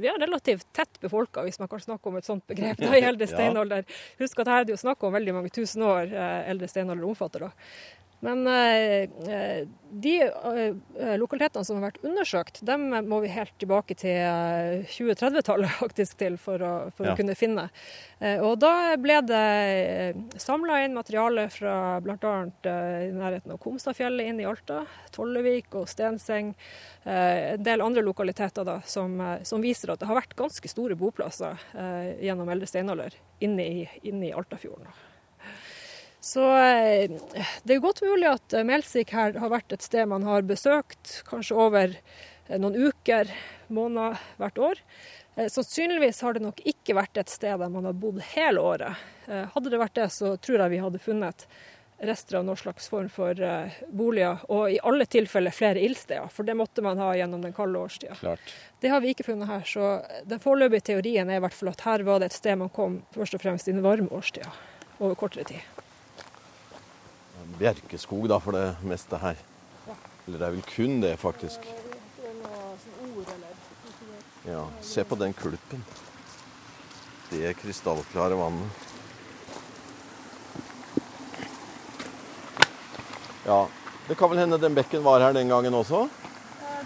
ja, 0.05 0.15
relativt 0.21 0.67
tett 0.77 1.01
befolka, 1.03 1.45
hvis 1.47 1.59
man 1.63 1.71
kan 1.71 1.83
snakke 1.83 2.11
om 2.11 2.17
et 2.19 2.29
sånt 2.29 2.47
begrep 2.49 2.81
da, 2.81 2.93
i 2.97 3.05
eldre 3.11 3.29
steinalder. 3.31 3.87
Husk 4.21 4.43
at 4.43 4.53
her 4.53 4.65
er 4.65 4.69
det 4.69 4.77
jo 4.77 4.83
snakk 4.85 5.05
om 5.07 5.15
veldig 5.17 5.37
mange 5.37 5.53
tusen 5.55 5.85
år 5.87 6.11
eh, 6.11 6.51
eldre 6.53 6.71
steinalder 6.71 7.09
omfatter. 7.09 7.47
da. 7.47 7.51
Men 8.21 8.47
eh, 8.47 9.03
eh, 9.35 9.69
de 9.91 10.23
eh, 10.23 11.17
lokalitetene 11.21 11.65
som 11.65 11.77
har 11.77 11.91
vært 11.91 12.05
undersøkt, 12.05 12.63
dem 12.65 12.89
må 13.09 13.21
vi 13.23 13.31
helt 13.33 13.53
tilbake 13.61 13.97
til 13.99 14.87
2030-tallet 14.89 15.75
faktisk 15.83 16.17
til 16.23 16.39
for, 16.41 16.63
å, 16.65 16.73
for 16.97 17.11
ja. 17.11 17.13
å, 17.13 17.19
kunne 17.19 17.37
finne. 17.37 17.69
Og 18.41 18.55
da 18.61 18.97
ble 19.01 19.19
det 19.29 20.41
samla 20.41 20.79
inn 20.87 20.97
materiale 20.97 21.47
fra 21.53 21.77
bl.a. 22.01 22.35
i 23.05 23.11
nærheten 23.13 23.53
av 23.53 23.61
Komstadfjellet 23.61 24.31
inn 24.31 24.41
i 24.41 24.47
Alta, 24.49 24.83
Tollevik 25.13 25.77
og 25.77 25.85
Stenseng. 25.93 26.55
En 27.05 27.61
del 27.63 27.85
andre 27.85 28.05
lokaliteter 28.05 28.65
da, 28.65 28.79
som, 28.89 29.21
som, 29.45 29.61
viser 29.61 29.93
at 29.93 30.01
det 30.01 30.09
har 30.09 30.17
vært 30.17 30.33
ganske 30.39 30.73
store 30.73 30.97
boplasser 30.97 31.61
gjennom 32.25 32.49
eldre 32.57 32.71
steinalder 32.73 33.21
inne 33.45 33.69
i, 33.69 33.85
inne 34.09 34.31
i 34.31 34.33
Altafjorden. 34.33 34.89
Så 36.27 36.43
eh, 36.59 37.11
det 37.63 37.77
er 37.77 37.83
godt 37.85 38.03
mulig 38.03 38.27
at 38.27 38.57
Melsik 38.67 38.67
Melsvik 38.67 39.13
her 39.15 39.37
har 39.39 39.53
vært 39.53 39.77
et 39.77 39.85
sted 39.87 40.09
man 40.11 40.27
har 40.27 40.47
besøkt 40.47 41.21
kanskje 41.29 41.55
over 41.55 41.95
eh, 41.95 42.59
noen 42.59 42.89
uker, 42.89 43.31
måneder 43.71 44.19
hvert 44.41 44.59
år. 44.73 44.83
Sannsynligvis 45.37 46.23
har 46.25 46.33
det 46.33 46.47
nok 46.47 46.63
ikke 46.65 46.95
vært 46.97 47.19
et 47.21 47.31
sted 47.31 47.61
der 47.61 47.71
man 47.71 47.85
har 47.85 47.97
bodd 48.01 48.23
hele 48.33 48.63
året. 48.65 49.03
Hadde 49.29 49.69
det 49.69 49.81
vært 49.83 49.99
det, 49.99 50.07
så 50.15 50.31
tror 50.41 50.63
jeg 50.63 50.73
vi 50.73 50.79
hadde 50.81 51.03
funnet 51.03 51.45
rester 52.09 52.39
av 52.39 52.47
noen 52.49 52.57
slags 52.57 52.89
form 52.89 53.11
for 53.13 53.37
boliger, 53.93 54.41
og 54.49 54.73
i 54.73 54.81
alle 54.81 55.05
tilfeller 55.13 55.53
flere 55.53 55.83
ildsteder, 55.85 56.33
for 56.33 56.49
det 56.49 56.57
måtte 56.57 56.81
man 56.81 57.03
ha 57.05 57.11
gjennom 57.21 57.45
den 57.45 57.53
kalde 57.57 57.85
årstida. 57.85 58.17
Klart. 58.17 58.57
Det 58.81 58.89
har 58.89 59.05
vi 59.05 59.13
ikke 59.13 59.29
funnet 59.29 59.53
her, 59.53 59.69
så 59.69 59.91
den 60.25 60.41
foreløpige 60.41 60.89
teorien 60.95 61.29
er 61.29 61.43
i 61.43 61.45
hvert 61.45 61.59
fall 61.59 61.75
at 61.75 61.85
her 61.85 62.09
var 62.09 62.25
det 62.25 62.33
et 62.33 62.41
sted 62.41 62.57
man 62.65 62.73
kom 62.73 63.03
først 63.13 63.37
og 63.37 63.45
fremst 63.45 63.69
i 63.69 63.77
den 63.77 63.85
varme 63.85 64.09
årstida, 64.17 64.57
over 65.03 65.21
kortere 65.21 65.53
tid 65.53 65.85
bjerkeskog 67.59 68.29
da, 68.29 68.41
for 68.43 68.57
det 68.57 68.77
meste 68.87 69.21
her. 69.23 69.39
Eller 70.27 70.39
det 70.39 70.47
er 70.47 70.57
vel 70.57 70.67
kun 70.67 71.01
det, 71.01 71.17
faktisk. 71.23 71.67
Ja, 74.47 74.67
se 74.83 75.05
på 75.05 75.15
den 75.15 75.33
kulpen. 75.33 75.85
Det 77.31 77.55
krystallklare 77.59 78.39
vannet. 78.39 78.87
Ja, 83.47 83.69
det 84.09 84.15
kan 84.15 84.31
vel 84.31 84.39
hende 84.39 84.59
den 84.59 84.75
bekken 84.75 85.03
var 85.03 85.21
her 85.21 85.33
den 85.33 85.49
gangen 85.49 85.75
også? 85.75 86.09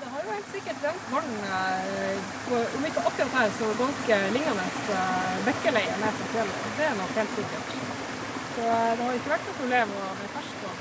Det 0.00 0.08
har 0.12 0.24
jo 0.24 0.32
helt 0.32 0.52
sikkert 0.52 0.84
rent 0.84 1.06
vann, 1.12 1.34
eh, 1.48 2.68
om 2.76 2.84
ikke 2.84 3.04
akkurat 3.08 3.34
her, 3.38 3.50
så 3.58 3.72
ganske 3.78 4.20
lignende 4.36 4.68
eh, 4.96 5.40
bekkeleie 5.48 5.96
ned 6.04 6.20
fra 6.20 6.30
fjellet. 6.34 6.70
Det 6.76 6.88
er 6.88 6.96
nok 7.00 7.18
helt 7.20 7.36
sikkert. 7.38 8.09
Så 8.54 8.64
det 8.66 9.04
har 9.04 9.20
ikke 9.20 9.34
vært 9.34 9.46
noe 9.46 9.58
problem 9.60 9.94
med 9.94 10.26
ferskvann. 10.34 10.80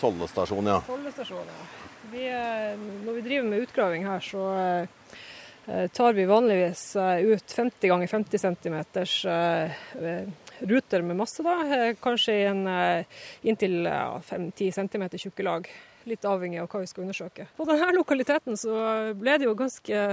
Sollestasjon, 0.00 0.66
ja. 0.66 0.80
Sollestasjon, 0.86 1.46
ja. 1.46 1.64
Vi, 2.12 2.26
eh, 2.28 2.78
når 3.04 3.12
vi 3.12 3.20
driver 3.20 3.48
med 3.48 3.66
utgraving 3.66 4.06
her, 4.08 4.20
så 4.24 4.44
eh, 5.66 5.88
tar 5.92 6.16
vi 6.16 6.24
vanligvis 6.24 6.84
eh, 6.96 7.20
ut 7.34 7.52
50 7.52 7.88
ganger 7.92 8.06
50 8.06 8.38
cm 8.38 8.78
ruter 10.60 11.02
med 11.02 11.16
masse, 11.16 11.44
da. 11.44 11.92
Kanskje 12.00 12.34
en 12.48 12.64
inntil 13.42 13.86
5-10 14.28 14.72
cm 14.76 15.06
tjukke 15.16 15.46
lag. 15.46 15.68
Litt 16.08 16.24
avhengig 16.24 16.62
av 16.62 16.68
hva 16.72 16.80
vi 16.80 16.88
skal 16.88 17.04
undersøke. 17.04 17.46
På 17.56 17.66
denne 17.68 17.92
lokaliteten 17.96 18.56
så 18.60 18.74
ble 19.16 19.36
det 19.40 19.48
jo 19.48 19.56
ganske 19.56 20.04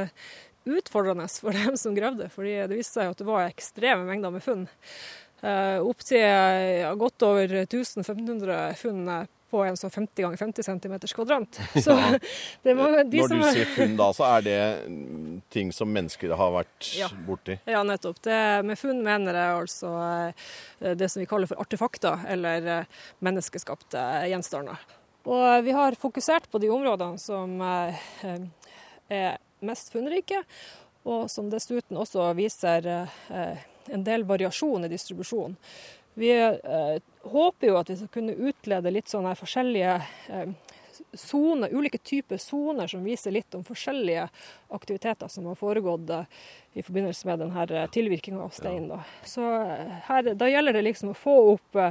utfordrende 0.67 1.27
for 1.31 1.55
dem 1.55 1.77
som 1.79 1.95
gravde, 1.97 2.29
fordi 2.33 2.59
det 2.67 2.77
viste 2.79 2.99
seg 2.99 3.13
at 3.13 3.21
det 3.21 3.29
var 3.29 3.47
ekstreme 3.47 4.05
mengder 4.07 4.33
med 4.35 4.45
funn. 4.45 4.67
Uh, 5.37 5.83
Opptil 5.85 6.23
ja, 6.23 6.89
godt 6.97 7.21
over 7.27 7.51
1500 7.63 8.77
funn 8.79 9.03
på 9.49 9.61
en 9.63 9.77
sånn 9.79 9.91
50 9.93 10.25
ganger 10.25 10.39
50 10.41 10.65
cm 10.67 10.95
kvadrant. 11.15 11.59
Så 11.85 11.95
ja. 11.95 12.19
mange, 12.75 13.03
Når 13.03 13.31
du 13.31 13.43
sier 13.55 13.71
funn 13.77 13.95
da, 13.99 14.09
så 14.15 14.27
er 14.27 14.45
det 14.45 14.59
ting 15.53 15.71
som 15.75 15.91
mennesker 15.93 16.33
har 16.39 16.53
vært 16.57 16.91
ja. 16.97 17.09
borti? 17.27 17.57
Ja, 17.69 17.83
nettopp. 17.87 18.19
Det, 18.27 18.37
med 18.67 18.79
funn 18.79 19.01
mener 19.05 19.39
jeg 19.39 19.61
altså 19.61 19.93
eh, 20.03 20.93
det 20.99 21.09
som 21.13 21.23
vi 21.23 21.29
kaller 21.29 21.49
for 21.49 21.63
artefakter, 21.63 22.27
eller 22.27 22.71
eh, 22.73 23.01
menneskeskapte 23.23 24.03
gjenstander. 24.33 24.83
Og 25.27 25.63
vi 25.65 25.75
har 25.75 25.97
fokusert 25.99 26.47
på 26.51 26.59
de 26.63 26.71
områdene 26.71 27.19
som 27.19 27.59
eh, 27.63 28.07
er 29.11 29.37
mest 29.65 29.93
funnrike, 29.93 30.43
og 31.07 31.29
som 31.31 31.49
dessuten 31.49 31.97
også 31.97 32.25
viser 32.35 32.87
en 33.87 34.03
del 34.03 34.25
variasjon 34.27 34.85
i 34.85 34.91
distribusjon. 34.91 35.55
Vi 36.17 36.31
eh, 36.33 36.97
håper 37.29 37.67
jo 37.69 37.75
at 37.77 37.89
vi 37.91 37.95
skal 37.99 38.09
kunne 38.09 38.33
utlede 38.49 38.89
litt 38.89 39.11
sånne 39.11 39.35
forskjellige 39.37 39.99
soner, 41.13 41.69
eh, 41.69 41.77
ulike 41.77 41.99
typer 42.01 42.41
soner 42.41 42.89
som 42.89 43.03
viser 43.05 43.35
litt 43.35 43.53
om 43.53 43.61
forskjellige 43.63 44.23
aktiviteter 44.73 45.29
som 45.29 45.45
har 45.45 45.59
foregått 45.59 46.09
eh, 46.09 46.25
i 46.73 46.81
forbindelse 46.81 47.29
med 47.29 47.43
denne 47.45 47.67
eh, 47.69 47.85
tilvirkinga 47.93 48.41
av 48.41 48.55
stein. 48.55 48.87
Da. 48.89 49.03
Så 49.29 49.45
her, 50.09 50.33
da 50.33 50.49
gjelder 50.49 50.79
det 50.79 50.87
liksom 50.87 51.13
å 51.13 51.19
få 51.19 51.37
opp 51.53 51.81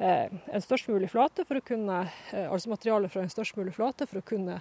en 0.00 0.62
størst 0.64 0.88
mulig 0.88 1.10
flate 1.12 1.44
for 1.44 1.60
å 1.60 1.62
kunne, 1.62 2.06
altså 2.32 2.70
materialet 2.72 3.12
fra 3.12 3.20
en 3.20 3.30
størst 3.30 3.58
mulig 3.58 3.74
flate 3.76 4.06
for 4.08 4.22
å 4.22 4.24
kunne 4.24 4.56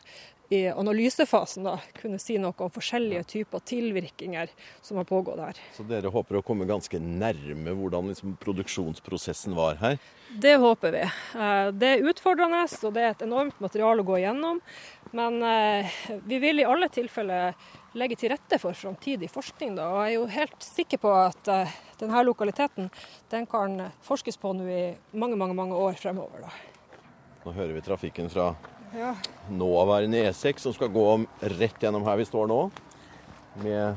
i 0.49 0.67
analysefasen 0.67 1.67
da, 1.67 1.75
kunne 2.01 2.17
si 2.21 2.39
noe 2.41 2.57
om 2.57 2.71
forskjellige 2.73 3.25
typer 3.29 3.61
tilvirkninger 3.69 4.49
som 4.81 4.97
har 4.97 5.05
pågått 5.05 5.41
her. 5.43 5.59
Så 5.75 5.85
dere 5.85 6.09
håper 6.13 6.39
å 6.39 6.45
komme 6.45 6.65
ganske 6.69 6.97
nærme 6.99 7.75
hvordan 7.77 8.09
liksom 8.09 8.33
produksjonsprosessen 8.41 9.53
var 9.57 9.77
her? 9.83 9.99
Det 10.29 10.55
håper 10.61 10.95
vi. 10.95 11.03
Eh, 11.05 11.67
det 11.73 11.91
er 11.91 12.07
utfordrende, 12.09 12.63
og 12.65 12.95
det 12.95 13.03
er 13.03 13.13
et 13.13 13.27
enormt 13.27 13.61
materiale 13.61 14.01
å 14.01 14.07
gå 14.07 14.17
igjennom. 14.21 14.61
Men 15.13 15.37
eh, 15.45 15.99
vi 16.25 16.41
vil 16.41 16.61
i 16.61 16.67
alle 16.69 16.89
tilfeller 16.93 17.53
legge 17.97 18.17
til 18.21 18.33
rette 18.33 18.59
for 18.61 18.77
framtidig 18.77 19.29
forskning. 19.33 19.77
Da. 19.77 19.87
Og 19.93 20.01
jeg 20.01 20.15
er 20.15 20.17
jo 20.17 20.25
helt 20.33 20.65
sikker 20.65 21.01
på 21.01 21.13
at 21.13 21.53
eh, 21.53 21.77
denne 22.01 22.25
lokaliteten 22.25 22.89
den 23.29 23.45
kan 23.49 23.77
forskes 24.05 24.41
på 24.41 24.53
nå 24.57 24.65
i 24.69 24.83
mange, 25.13 25.37
mange, 25.37 25.57
mange 25.57 25.77
år 25.77 25.97
fremover. 26.01 26.45
Da. 26.45 26.99
Nå 27.45 27.53
hører 27.53 27.77
vi 27.77 27.85
trafikken 27.85 28.29
fra 28.33 28.51
ja. 28.95 29.13
nåværende 29.49 30.25
E6 30.29 30.65
som 30.65 30.73
skal 30.73 30.91
gå 30.93 31.05
rett 31.59 31.83
gjennom 31.83 32.05
her 32.07 32.17
vi 32.17 32.25
står 32.25 32.47
nå. 32.49 32.59
med 33.63 33.95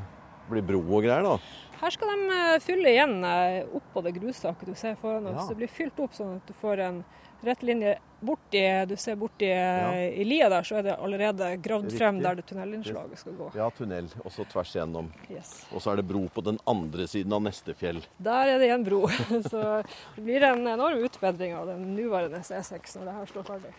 blir 0.49 0.65
bro 0.67 0.81
og 0.83 1.03
greier, 1.05 1.23
da. 1.23 1.37
Her 1.83 1.91
skal 1.91 2.13
de 2.13 2.35
eh, 2.37 2.61
fylle 2.63 2.91
igjen 2.93 3.17
eh, 3.27 3.65
oppå 3.75 4.03
det 4.05 4.13
grustaket 4.15 4.69
du 4.71 4.75
ser 4.79 4.95
foran 4.99 5.27
oss. 5.27 5.41
Ja. 5.41 5.49
Det 5.51 5.59
blir 5.59 5.71
fylt 5.71 5.99
opp 6.03 6.15
sånn 6.15 6.37
at 6.37 6.47
du 6.47 6.55
får 6.55 6.79
en 6.83 7.03
rett 7.43 7.63
linje 7.67 7.97
borti 8.23 8.61
Du 8.87 8.93
ser 8.95 9.17
borti 9.19 9.49
Ja. 9.49 9.91
eh, 9.91 10.15
i 10.21 10.23
lia 10.23 10.47
der, 10.49 10.63
så 10.63 10.77
er 10.79 10.85
det 10.87 10.95
allerede 10.95 11.49
gravd 11.63 11.91
frem 11.97 12.21
der 12.23 12.39
det 12.39 12.45
tunnelinnslaget 12.47 13.19
skal 13.19 13.35
gå. 13.35 13.49
Ja, 13.59 13.67
tunnel, 13.75 14.07
og 14.23 14.31
så 14.31 14.45
tvers 14.47 14.71
igjennom. 14.75 15.09
Yes. 15.27 15.65
Og 15.73 15.83
så 15.83 15.91
er 15.91 15.99
det 15.99 16.07
bro 16.07 16.23
på 16.31 16.43
den 16.47 16.59
andre 16.67 17.07
siden 17.11 17.35
av 17.35 17.43
neste 17.43 17.75
fjell. 17.75 17.99
Der 18.15 18.53
er 18.53 18.63
det 18.63 18.69
igjen 18.71 18.87
bro. 18.87 19.01
Så 19.51 19.83
det 20.15 20.23
blir 20.23 20.43
en 20.47 20.63
enorm 20.67 21.03
utbedring 21.03 21.55
av 21.59 21.67
den 21.67 21.89
nåværende 21.97 22.39
E6 22.47 22.95
når 22.99 23.09
det 23.11 23.17
her 23.19 23.33
står 23.33 23.49
ferdig. 23.51 23.73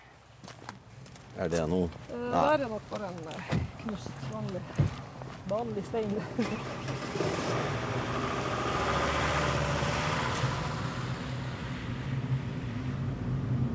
Er 1.38 1.48
det 1.50 1.64
noe 1.68 1.88
Eh, 2.10 2.16
Nei. 2.30 2.30
Der 2.56 2.64
er 2.64 2.68
nok 2.68 2.82
bare 2.90 3.08
en 3.10 3.28
eh, 3.28 3.58
knust, 3.82 4.10
vanlig, 4.32 4.62
vanlig 5.50 5.84
stein. 5.86 6.14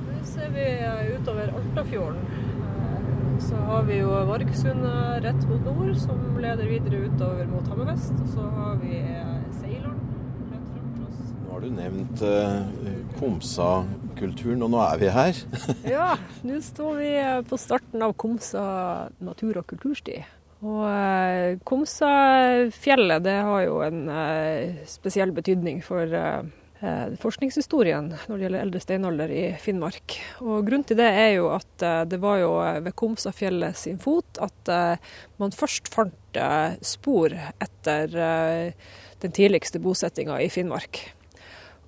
Nå 0.08 0.24
ser 0.26 0.50
vi 0.54 0.65
eh, 0.65 1.15
utover 1.19 1.52
Altafjorden. 1.60 2.22
Eh, 2.76 3.39
Så 3.39 3.56
har 3.56 3.84
vi 3.88 3.98
jo 4.02 4.10
Vargsundet 4.28 5.24
rett 5.24 5.45
mot 5.50 5.65
nord, 5.65 5.93
som 5.98 6.19
leder 6.43 6.67
videre 6.67 7.06
utover 7.08 7.45
mot 7.48 7.67
Hammerfest. 7.72 8.13
Og 8.24 8.28
så 8.36 8.48
har 8.58 8.76
vi 8.84 8.98
eh, 9.00 9.38
Ceylon 9.62 10.00
rett 10.52 10.67
framfor 10.74 11.08
oss. 11.08 11.22
Nå 11.50 11.56
har 11.56 11.64
du 11.66 11.72
nevnt 11.74 12.22
eh, 12.22 12.90
Komsa-kulturen, 13.18 14.62
og 14.62 14.70
nå 14.70 14.84
er 14.86 15.00
vi 15.02 15.08
her. 15.10 15.40
Ja, 15.96 16.12
nå 16.46 16.60
står 16.62 17.00
vi 17.00 17.08
eh, 17.18 17.40
på 17.50 17.58
starten 17.58 18.06
av 18.06 18.14
Komsa 18.22 18.66
natur- 19.18 19.58
og 19.58 19.66
kultursti. 19.72 20.20
Og 20.62 20.86
eh, 20.86 21.58
Komsafjellet 21.66 23.26
det 23.26 23.36
har 23.50 23.66
jo 23.66 23.82
en 23.82 24.06
eh, 24.14 24.86
spesiell 24.94 25.34
betydning 25.34 25.82
for 25.82 26.14
eh, 26.22 27.18
forskningshistorien 27.26 28.14
når 28.14 28.30
det 28.30 28.46
gjelder 28.46 28.68
eldre 28.68 28.86
steinalder 28.86 29.34
i 29.34 29.44
Finnmark. 29.58 30.22
Og 30.46 30.62
Grunnen 30.70 30.86
til 30.86 31.02
det 31.02 31.10
er 31.10 31.34
jo 31.40 31.50
at 31.58 31.82
eh, 31.82 32.06
det 32.14 32.22
var 32.22 32.44
jo 32.46 32.56
eh, 32.62 32.82
ved 32.86 32.94
Komsafjellet 32.94 33.88
sin 33.88 33.98
fot 33.98 34.38
at 34.38 34.76
man 35.42 35.58
først 35.66 35.90
fant 35.90 36.44
spor 36.86 37.34
etter 37.34 38.12
den 38.14 39.32
tidligste 39.34 39.82
bosettinga 39.82 40.38
i 40.46 40.54
Finnmark. 40.54 41.08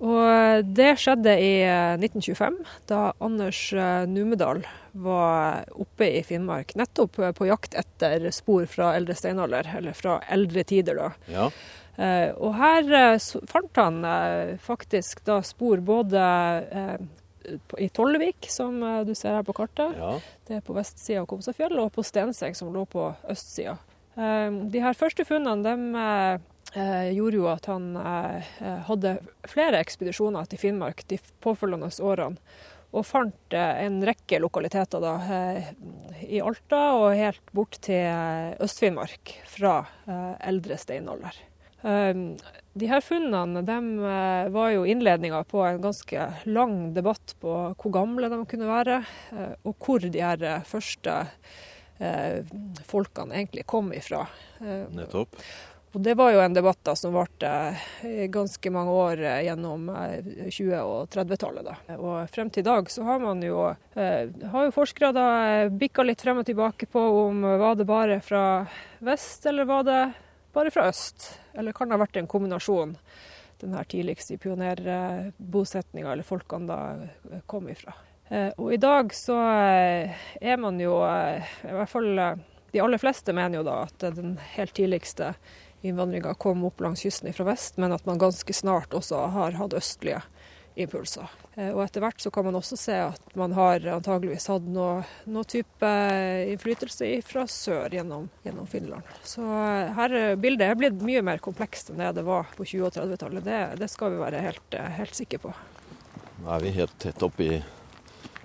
Og 0.02 0.66
det 0.74 0.96
skjedde 0.98 1.34
i 1.38 1.50
eh, 1.62 1.94
1925, 2.00 2.56
da 2.90 3.02
Anders 3.22 3.60
eh, 3.72 4.02
Numedal 4.10 4.64
var 4.98 5.62
oppe 5.78 6.08
i 6.18 6.24
Finnmark, 6.26 6.74
nettopp 6.76 7.20
eh, 7.22 7.30
på 7.38 7.46
jakt 7.46 7.76
etter 7.78 8.26
spor 8.34 8.66
fra 8.66 8.90
eldre 8.98 9.14
steinalder, 9.14 9.68
eller 9.78 9.94
fra 9.94 10.16
eldre 10.34 10.64
tider, 10.68 10.98
da. 11.04 11.12
Ja, 11.32 11.50
Eh, 12.00 12.30
Og 12.40 12.54
her 12.56 12.86
eh, 12.96 13.18
fant 13.50 13.76
han 13.76 13.98
eh, 14.08 14.54
faktisk 14.64 15.18
da 15.28 15.42
spor 15.44 15.76
både 15.84 16.22
eh, 16.72 17.02
i 17.84 17.90
Tollevik, 17.92 18.48
som 18.48 18.78
eh, 18.82 19.02
du 19.04 19.10
ser 19.14 19.36
her 19.36 19.44
på 19.44 19.52
kartet, 19.58 19.98
ja. 20.00 20.14
det 20.48 20.56
er 20.56 20.62
på 20.64 20.72
vestsida 20.72 21.20
av 21.20 21.26
Komsafjell, 21.28 21.76
og 21.82 21.90
på 21.92 22.00
Stenseng, 22.08 22.56
som 22.56 22.72
lå 22.72 22.86
på 22.88 23.10
østsida. 23.28 23.74
Eh, 24.16 24.48
De 24.72 24.80
her 24.80 24.96
første 24.96 25.26
funnene 25.28 25.60
de, 25.68 25.76
eh, 26.00 26.40
gjorde 26.74 27.36
jo 27.36 27.48
at 27.52 27.66
han 27.68 27.90
eh, 28.00 28.52
hadde 28.88 29.16
flere 29.50 29.80
ekspedisjoner 29.82 30.46
til 30.48 30.60
Finnmark 30.62 31.02
de 31.10 31.18
påfølgende 31.44 31.90
årene. 32.00 32.40
Og 32.92 33.06
fant 33.08 33.54
eh, 33.56 33.84
en 33.86 34.02
rekke 34.04 34.40
lokaliteter 34.40 35.00
da, 35.00 35.12
eh, 35.32 35.70
i 36.28 36.42
Alta 36.44 36.82
og 36.98 37.14
helt 37.16 37.44
bort 37.56 37.78
til 37.84 38.02
eh, 38.04 38.52
Øst-Finnmark 38.60 39.32
fra 39.48 39.78
eh, 40.04 40.34
eldre 40.52 40.76
steinalder. 40.80 41.38
Eh, 41.82 42.12
De 42.72 42.88
her 42.88 43.00
funnene 43.04 43.60
de 43.68 43.78
eh, 44.12 44.50
var 44.52 44.70
jo 44.72 44.84
innledninga 44.88 45.42
på 45.48 45.64
en 45.64 45.80
ganske 45.84 46.28
lang 46.48 46.92
debatt 46.96 47.34
på 47.40 47.56
hvor 47.80 47.92
gamle 47.96 48.28
de 48.32 48.38
kunne 48.48 48.68
være, 48.68 49.00
eh, 49.36 49.52
og 49.64 49.76
hvor 49.80 50.04
de 50.04 50.20
her 50.24 50.44
eh, 50.44 50.64
første 50.68 51.16
eh, 51.98 52.44
folkene 52.88 53.40
egentlig 53.40 53.64
kom 53.68 53.92
ifra. 53.96 54.26
Eh, 54.60 54.84
Nettopp. 55.00 55.36
Og 55.92 56.00
det 56.00 56.14
var 56.16 56.30
jo 56.32 56.40
en 56.40 56.54
debatt 56.56 56.78
da 56.88 56.94
som 56.96 57.12
varte 57.12 57.48
ganske 58.32 58.70
mange 58.72 58.92
år 58.96 59.20
eh, 59.28 59.42
gjennom 59.44 59.90
eh, 59.92 60.22
20- 60.48 60.78
og 60.80 61.10
30-tallet. 61.12 61.66
da. 61.66 61.74
Og 61.98 62.30
frem 62.32 62.48
til 62.48 62.62
i 62.64 62.68
dag 62.70 62.88
så 62.90 63.04
har 63.04 63.18
man 63.20 63.42
jo, 63.44 63.66
eh, 63.94 64.30
har 64.54 64.64
jo 64.68 64.72
forskere 64.72 65.10
da 65.12 65.26
eh, 65.50 65.68
bikka 65.68 66.06
litt 66.06 66.24
frem 66.24 66.40
og 66.40 66.46
tilbake 66.48 66.88
på 66.88 67.02
om 67.26 67.44
eh, 67.44 67.58
var 67.60 67.76
det 67.76 67.84
bare 67.90 68.20
fra 68.24 68.44
vest, 69.04 69.44
eller 69.50 69.68
var 69.68 69.84
det 69.84 70.00
bare 70.56 70.72
fra 70.72 70.86
øst? 70.88 71.28
Eller 71.60 71.76
kan 71.76 71.88
det 71.92 71.98
ha 71.98 72.04
vært 72.06 72.16
en 72.22 72.30
kombinasjon? 72.30 72.96
Den 73.60 73.76
her 73.76 73.84
tidligste 73.84 74.38
pionerbosetninga, 74.42 76.12
eller 76.16 76.24
folkene 76.26 76.66
da 76.72 76.78
eh, 77.36 77.42
kom 77.46 77.68
ifra. 77.68 77.92
Eh, 78.32 78.48
Og 78.56 78.72
i 78.72 78.80
dag 78.80 79.12
så 79.12 79.36
eh, 79.44 80.16
er 80.40 80.56
man 80.56 80.80
jo, 80.80 81.02
eh, 81.04 81.52
i 81.68 81.76
hvert 81.76 81.92
fall 81.92 82.10
eh, 82.16 82.40
de 82.72 82.80
aller 82.80 82.96
fleste 82.96 83.34
mener 83.36 83.60
jo 83.60 83.66
da 83.68 83.82
at 83.84 84.08
den 84.16 84.38
helt 84.54 84.72
tidligste 84.72 85.34
innvandringa 85.82 86.34
kom 86.40 86.64
opp 86.68 86.80
langs 86.84 87.02
kysten 87.04 87.32
fra 87.34 87.46
vest, 87.50 87.78
men 87.82 87.92
at 87.94 88.06
man 88.06 88.20
ganske 88.20 88.54
snart 88.54 88.94
også 88.94 89.26
har 89.34 89.58
hatt 89.58 89.76
østlige 89.78 90.22
impulser. 90.74 91.28
Eh, 91.56 91.70
Og 91.74 91.82
etter 91.84 92.00
hvert 92.00 92.22
så 92.22 92.30
kan 92.32 92.46
man 92.46 92.56
også 92.56 92.78
se 92.80 92.94
at 92.96 93.34
man 93.36 93.52
har 93.56 93.84
antageligvis 93.92 94.48
hatt 94.48 94.64
noe, 94.72 95.02
noe 95.28 95.44
type 95.48 95.90
innflytelse 96.48 97.10
fra 97.26 97.44
sør 97.50 97.92
gjennom, 97.92 98.28
gjennom 98.46 98.68
Finland. 98.70 99.04
Så 99.26 99.44
eh, 99.44 99.92
her 99.98 100.16
er 100.16 100.40
bildet 100.40 100.70
er 100.70 100.80
blitt 100.80 101.04
mye 101.04 101.22
mer 101.24 101.42
komplekst 101.44 101.92
enn 101.92 102.00
det 102.00 102.14
det 102.20 102.26
var 102.26 102.48
på 102.56 102.64
20- 102.64 102.88
og 102.88 102.96
30-tallet. 102.96 103.44
Det, 103.44 103.60
det 103.82 103.90
skal 103.92 104.14
vi 104.14 104.22
være 104.22 104.42
helt, 104.46 104.78
eh, 104.78 104.90
helt 105.00 105.18
sikre 105.18 105.42
på. 105.44 105.54
Nå 106.42 106.50
er 106.56 106.64
vi 106.64 106.74
helt 106.78 106.96
tett 107.02 107.22
oppi 107.22 107.50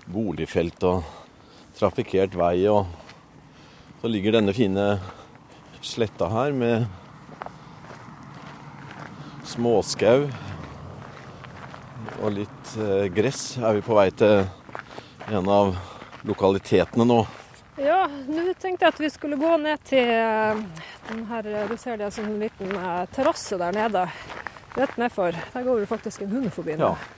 boligfelt 0.08 0.84
og 0.88 1.02
trafikkert 1.78 2.36
vei, 2.38 2.66
og 2.70 2.86
så 4.00 4.10
ligger 4.10 4.36
denne 4.38 4.54
fine 4.56 4.86
sletta 5.84 6.28
her 6.32 6.54
med 6.56 6.86
småskau 9.58 10.28
og 12.22 12.30
litt 12.34 12.70
eh, 12.78 13.08
gress. 13.10 13.58
Er 13.58 13.74
vi 13.74 13.82
på 13.82 13.96
vei 13.98 14.08
til 14.14 14.44
en 15.34 15.50
av 15.50 15.74
lokalitetene 16.28 17.06
nå? 17.08 17.18
Ja, 17.78 18.04
nå 18.26 18.44
tenkte 18.58 18.86
jeg 18.86 18.94
at 18.94 19.02
vi 19.02 19.10
skulle 19.10 19.38
gå 19.38 19.50
ned 19.62 19.82
til 19.86 20.06
eh, 20.14 20.62
den 21.10 21.24
her, 21.30 21.50
du 21.70 21.74
ser 21.78 21.98
det 21.98 22.12
som 22.14 22.26
en 22.30 22.38
liten 22.42 22.70
eh, 22.70 23.04
terrasse 23.14 23.58
der 23.58 23.74
nede. 23.74 24.06
Rett 24.78 24.98
nedfor. 25.00 25.34
Der 25.54 25.66
går 25.66 25.82
det 25.82 25.90
faktisk 25.90 26.22
en 26.22 26.34
hund 26.36 26.50
forbi 26.54 26.78
nå. 26.78 26.94
Ja. 26.94 27.14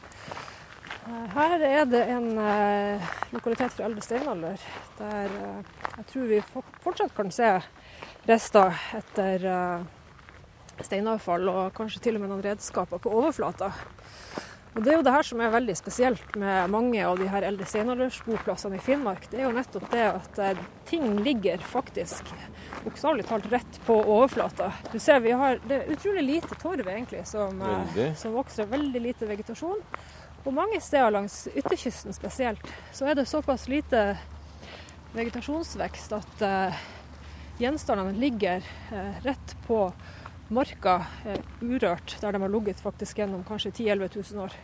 Her 1.35 1.61
er 1.67 1.87
det 1.91 2.03
en 2.13 2.33
eh, 2.41 3.15
lokalitet 3.35 3.77
fra 3.77 3.89
eldre 3.89 4.05
steinalder, 4.05 4.69
der 5.01 5.33
eh, 5.45 5.81
jeg 5.97 6.09
tror 6.13 6.29
vi 6.31 6.43
fortsatt 6.85 7.17
kan 7.17 7.33
se 7.35 7.55
rester 8.29 8.85
etter 8.97 9.49
eh, 9.51 9.89
steinavfall, 10.87 11.49
og 11.51 11.75
kanskje 11.77 12.03
til 12.05 12.19
og 12.19 12.25
med 12.25 12.33
noen 12.33 12.45
redskaper 12.45 13.03
på 13.03 13.13
overflata. 13.21 13.73
Og 14.71 14.85
Det 14.85 14.93
er 14.93 14.97
jo 15.01 15.03
det 15.03 15.13
her 15.13 15.27
som 15.27 15.41
er 15.43 15.51
veldig 15.51 15.75
spesielt 15.75 16.37
med 16.39 16.71
mange 16.71 17.01
av 17.03 17.19
de 17.19 17.27
her 17.27 17.43
eldre 17.49 17.67
steinaldersboplassene 17.67 18.79
i 18.79 18.83
Finnmark. 18.85 19.27
Det 19.31 19.41
er 19.41 19.49
jo 19.49 19.57
nettopp 19.57 19.89
det 19.91 20.05
at 20.07 20.39
eh, 20.39 20.61
ting 20.87 21.19
ligger 21.25 21.59
faktisk 21.73 22.31
bokstavelig 22.85 23.27
talt 23.27 23.49
rett 23.51 23.81
på 23.87 23.97
overflata. 23.99 24.71
Du 24.93 24.99
ser 25.03 25.19
vi 25.25 25.35
har, 25.35 25.59
Det 25.67 25.81
er 25.81 25.91
utrolig 25.97 26.23
lite 26.23 26.55
torv 26.63 26.87
egentlig 26.87 27.27
som, 27.27 27.59
eh, 27.63 28.15
som 28.15 28.37
vokser. 28.39 28.71
Veldig 28.71 29.03
lite 29.09 29.27
vegetasjon. 29.27 29.83
Og 30.45 30.55
mange 30.55 30.79
steder 30.81 31.11
langs 31.13 31.49
ytterkysten 31.51 32.15
spesielt, 32.17 32.63
så 32.93 33.11
er 33.11 33.19
det 33.19 33.27
såpass 33.29 33.67
lite 33.69 34.15
vegetasjonsvekst 35.13 36.15
at 36.17 36.45
uh, 36.47 36.81
gjenstandene 37.61 38.15
ligger 38.17 38.65
uh, 38.93 39.19
rett 39.27 39.57
på 39.67 39.83
marka 40.51 40.99
urørt, 41.63 42.17
der 42.21 42.33
de 42.35 42.41
har 42.43 42.51
ligget 42.53 42.81
faktisk 42.83 43.19
gjennom 43.23 43.45
kanskje 43.47 43.71
10 43.73 43.85
000-11 43.95 44.33
000 44.35 44.45
år. 44.45 44.57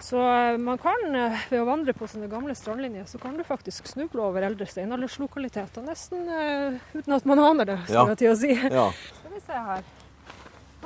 Så 0.00 0.16
eh, 0.22 0.56
man 0.60 0.78
kan, 0.80 1.02
eh, 1.16 1.40
ved 1.50 1.60
å 1.60 1.66
vandre 1.68 1.92
på 1.96 2.06
sånne 2.08 2.28
gamle 2.30 2.54
strandlinjer, 2.56 3.04
så 3.10 3.18
kan 3.20 3.34
du 3.36 3.42
faktisk 3.44 3.88
snuble 3.90 4.22
over 4.24 4.44
eldre 4.46 4.64
steinalderslokaliteter, 4.70 5.82
nesten 5.84 6.28
uh, 6.30 6.78
uten 6.94 7.16
at 7.16 7.26
man 7.28 7.42
aner 7.44 7.68
det, 7.72 7.78
Ja. 7.90 8.04
skal 8.06 8.12
jeg 8.14 8.20
til 8.22 8.30
å 8.30 8.38
si. 8.40 8.52
Ja. 8.78 8.86
Skal 9.18 9.34
vi 9.34 9.40
se 9.44 9.58
her. 9.66 9.82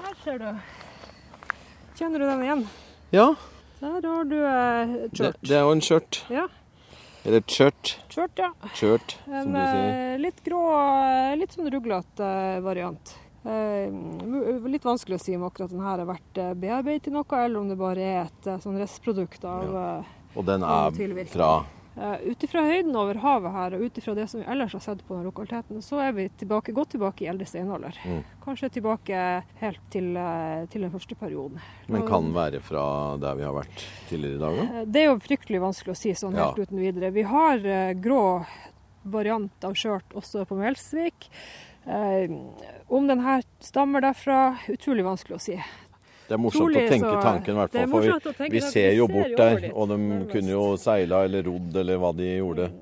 Her 0.05 0.16
ser 0.24 0.38
du. 0.42 0.48
Kjenner 1.94 2.18
du 2.18 2.27
den 2.27 2.42
igjen? 2.42 2.64
ja 3.14 3.29
Der 3.81 4.00
har 4.09 4.24
du 4.27 4.38
eh, 4.40 4.94
det, 5.05 5.11
churt. 5.18 5.37
det 5.46 5.55
er 5.61 5.62
jo 5.68 5.74
en 5.77 5.85
skjørt. 5.85 6.22
Ja, 6.33 6.46
Eller 7.24 7.38
et 7.44 7.55
skjørt. 7.55 7.92
churt, 8.11 8.40
ja. 8.40 8.50
Skjørt, 8.74 9.14
som 9.24 9.37
En 9.37 9.53
du 9.55 9.61
sier. 9.61 10.18
litt 10.24 10.42
grå, 10.44 10.62
litt 11.38 11.55
sånn 11.55 11.70
ruglete 11.70 12.33
variant. 12.64 13.14
Eh, 13.44 13.92
litt 14.68 14.85
vanskelig 14.85 15.18
å 15.18 15.20
si 15.20 15.35
om 15.37 15.44
akkurat 15.44 15.72
den 15.72 15.85
her 15.85 16.00
har 16.00 16.09
vært 16.09 16.38
eh, 16.40 16.54
bearbeidet 16.57 17.11
i 17.11 17.12
noe, 17.12 17.28
eller 17.37 17.61
om 17.61 17.68
det 17.68 17.76
bare 17.76 18.04
er 18.04 18.20
et 18.22 18.46
eh, 18.48 18.61
sånn 18.62 18.78
restprodukt 18.80 19.44
av 19.44 19.64
ja. 19.68 19.96
Og 20.35 20.46
den 20.48 20.64
er 20.66 21.26
fra 21.30 21.54
ut 21.94 22.42
ifra 22.42 22.64
høyden 22.66 22.96
over 22.98 23.20
havet 23.22 23.52
her, 23.54 23.74
og 23.76 23.85
ut 23.87 23.98
ifra 24.00 24.16
det 24.18 24.24
som 24.26 24.40
vi 24.40 24.46
ellers 24.50 24.72
har 24.74 24.80
sett 24.83 25.04
på 25.07 25.14
den 25.14 25.28
lokaliteten, 25.28 25.78
så 25.78 26.00
er 26.02 26.16
vi 26.16 26.24
tilbake, 26.40 26.72
godt 26.74 26.90
tilbake 26.96 27.22
i 27.22 27.28
eldre 27.30 27.46
steinalder. 27.46 28.00
Mm. 28.02 28.24
Kanskje 28.42 28.72
tilbake 28.80 29.20
helt 29.61 29.85
til, 29.94 30.09
til, 30.72 30.88
den 30.88 30.90
første 30.90 31.14
perioden. 31.20 31.62
Men 31.87 32.02
kan 32.09 32.33
være 32.35 32.59
fra 32.66 32.83
der 33.22 33.38
vi 33.38 33.46
har 33.46 33.54
vært 33.54 33.87
tidligere 34.09 34.40
i 34.40 34.42
dag? 34.42 34.59
Uh, 34.59 34.80
det 34.90 35.04
er 35.04 35.07
jo 35.12 35.20
fryktelig 35.22 35.62
vanskelig 35.68 35.94
å 35.94 36.00
si 36.00 36.16
sånn 36.18 36.35
helt 36.35 36.59
ja. 36.59 36.66
uten 36.66 36.83
videre. 36.83 37.12
Vi 37.14 37.28
har 37.30 37.62
grå 38.09 38.24
variant 39.14 39.68
av 39.70 39.78
skjørt 39.78 40.18
også 40.18 40.42
på 40.50 40.59
Melsvik. 40.59 41.30
Om 41.85 43.09
den 43.09 43.20
her 43.25 43.42
stammer 43.61 44.05
derfra, 44.05 44.57
utrolig 44.73 45.05
vanskelig 45.05 45.37
å 45.37 45.42
si. 45.42 45.59
Det 46.25 46.33
er 46.33 46.40
morsomt 46.40 46.70
Trolig, 46.73 46.87
å 46.87 46.92
tenke 46.94 47.12
tanken, 47.20 47.59
hvert 47.61 47.75
fall. 47.75 47.90
For 47.92 48.44
vi, 48.47 48.49
vi 48.55 48.61
ser 48.64 48.94
jo 48.97 49.09
bort 49.11 49.35
der, 49.37 49.66
og 49.77 49.90
de 49.92 49.99
kunne 50.31 50.55
jo 50.55 50.62
seila 50.81 51.25
eller 51.27 51.44
rodd 51.44 51.77
eller 51.83 52.01
hva 52.01 52.14
de 52.16 52.31
gjorde. 52.38 52.73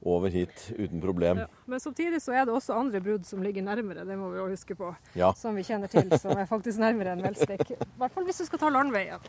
Over 0.00 0.32
hit 0.32 0.62
uten 0.78 1.00
problem. 1.00 1.42
Ja. 1.42 1.46
Men 1.68 1.80
samtidig 1.80 2.22
så 2.24 2.32
er 2.32 2.46
det 2.48 2.54
også 2.56 2.72
andre 2.72 3.02
brudd 3.04 3.26
som 3.28 3.42
ligger 3.44 3.66
nærmere, 3.66 4.06
det 4.08 4.14
må 4.16 4.30
vi 4.32 4.38
òg 4.40 4.54
huske 4.54 4.72
på. 4.76 4.94
Ja. 5.12 5.28
Som 5.36 5.58
vi 5.60 5.64
kjenner 5.66 5.92
til, 5.92 6.08
som 6.22 6.40
er 6.40 6.48
faktisk 6.48 6.80
nærmere 6.80 7.12
enn 7.12 7.20
velstek 7.20 7.74
I 7.74 7.76
hvert 8.00 8.14
fall 8.14 8.24
hvis 8.24 8.40
du 8.40 8.46
skal 8.48 8.62
ta 8.62 8.70
landveien. 8.72 9.20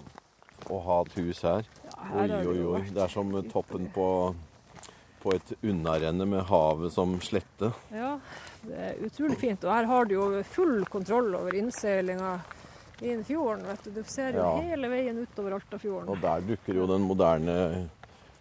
Å 0.72 0.80
ha 0.86 1.02
et 1.04 1.18
hus 1.20 1.42
her. 1.44 1.68
Ja, 1.90 1.98
her 2.14 2.36
oi, 2.38 2.40
oi, 2.54 2.64
oi. 2.78 2.82
Det 2.88 3.04
er 3.04 3.12
som 3.12 3.36
toppen 3.52 3.90
på, 3.92 4.08
på 5.20 5.36
et 5.36 5.52
unnarenne 5.60 6.30
med 6.38 6.48
havet 6.48 6.96
som 6.96 7.20
slette. 7.20 7.74
Ja, 7.92 8.14
det 8.68 8.82
er 8.88 9.06
utrolig 9.08 9.38
fint. 9.42 9.64
Og 9.66 9.74
her 9.74 9.88
har 9.90 10.10
du 10.10 10.16
jo 10.16 10.26
full 10.48 10.84
kontroll 10.92 11.34
over 11.40 11.56
innseilinga 11.58 12.36
inn 13.02 13.24
fjorden. 13.26 13.66
vet 13.68 13.88
Du 13.88 13.96
Du 14.02 14.04
ser 14.06 14.38
jo 14.38 14.44
ja. 14.44 14.52
hele 14.62 14.92
veien 14.92 15.18
utover 15.24 15.58
Altafjorden. 15.58 16.12
Og 16.14 16.22
der 16.22 16.46
dukker 16.52 16.78
jo 16.82 16.88
den 16.90 17.08
moderne 17.08 17.56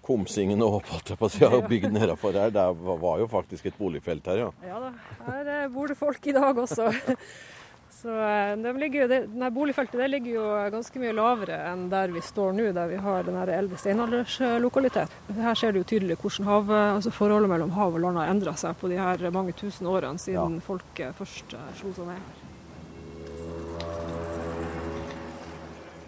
komsingen 0.05 0.63
opp, 0.65 0.89
holdt 0.91 1.13
jeg 1.13 1.21
på 1.21 1.29
å 1.29 1.33
si, 1.33 1.45
og 1.47 1.69
bygd 1.71 1.93
nedafor 1.95 2.37
her. 2.37 2.53
Det 2.55 2.67
var 2.83 3.23
jo 3.23 3.29
faktisk 3.31 3.71
et 3.71 3.79
boligfelt 3.79 4.27
her, 4.33 4.45
ja. 4.47 4.51
Ja 4.67 4.83
da. 4.83 4.93
Her 5.29 5.51
eh, 5.55 5.67
bor 5.73 5.91
det 5.91 5.97
folk 6.01 6.27
i 6.27 6.35
dag 6.37 6.59
også. 6.65 6.91
Så 8.01 8.09
eh, 8.09 8.79
ligger, 8.81 9.09
denne 9.09 9.51
Boligfeltet 9.53 10.01
det 10.01 10.09
ligger 10.09 10.33
jo 10.39 10.45
ganske 10.73 11.01
mye 11.03 11.13
lavere 11.13 11.59
enn 11.69 11.89
der 11.93 12.09
vi 12.15 12.23
står 12.25 12.55
nå, 12.57 12.71
der 12.73 12.89
vi 12.89 12.97
har 12.97 13.27
den 13.27 13.37
eldre 13.37 13.77
steinalderslokaliteten. 13.81 15.35
Her 15.37 15.59
ser 15.59 15.75
du 15.75 15.83
jo 15.83 15.89
tydelig 15.91 16.17
hvordan 16.23 16.49
hav, 16.49 16.71
altså 16.97 17.13
forholdet 17.13 17.53
mellom 17.53 17.75
hav 17.77 17.99
og 17.99 18.01
land 18.07 18.17
har 18.23 18.33
endra 18.33 18.55
seg 18.57 18.79
på 18.81 18.89
de 18.89 18.97
her 19.01 19.27
mange 19.35 19.53
tusen 19.53 19.91
årene 19.91 20.19
siden 20.21 20.57
ja. 20.57 20.65
folket 20.65 21.19
først 21.19 21.53
eh, 21.59 21.75
slo 21.81 21.93
seg 21.97 22.09
ned 22.09 22.17
her. 22.17 22.47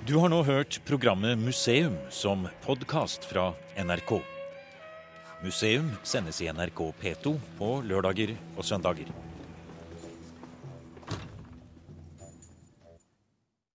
Du 0.09 0.17
har 0.19 0.33
nå 0.33 0.41
hørt 0.49 0.81
programmet 0.89 1.39
Museum 1.39 1.95
som 2.11 2.49
podkast 2.65 3.29
fra 3.29 3.53
NRK. 3.79 4.17
Museum 5.45 5.93
sendes 6.03 6.41
i 6.43 6.49
NRK 6.51 6.89
P2 7.03 7.37
på 7.59 7.71
lørdager 7.87 8.35
og 8.57 8.67
søndager. 8.67 9.13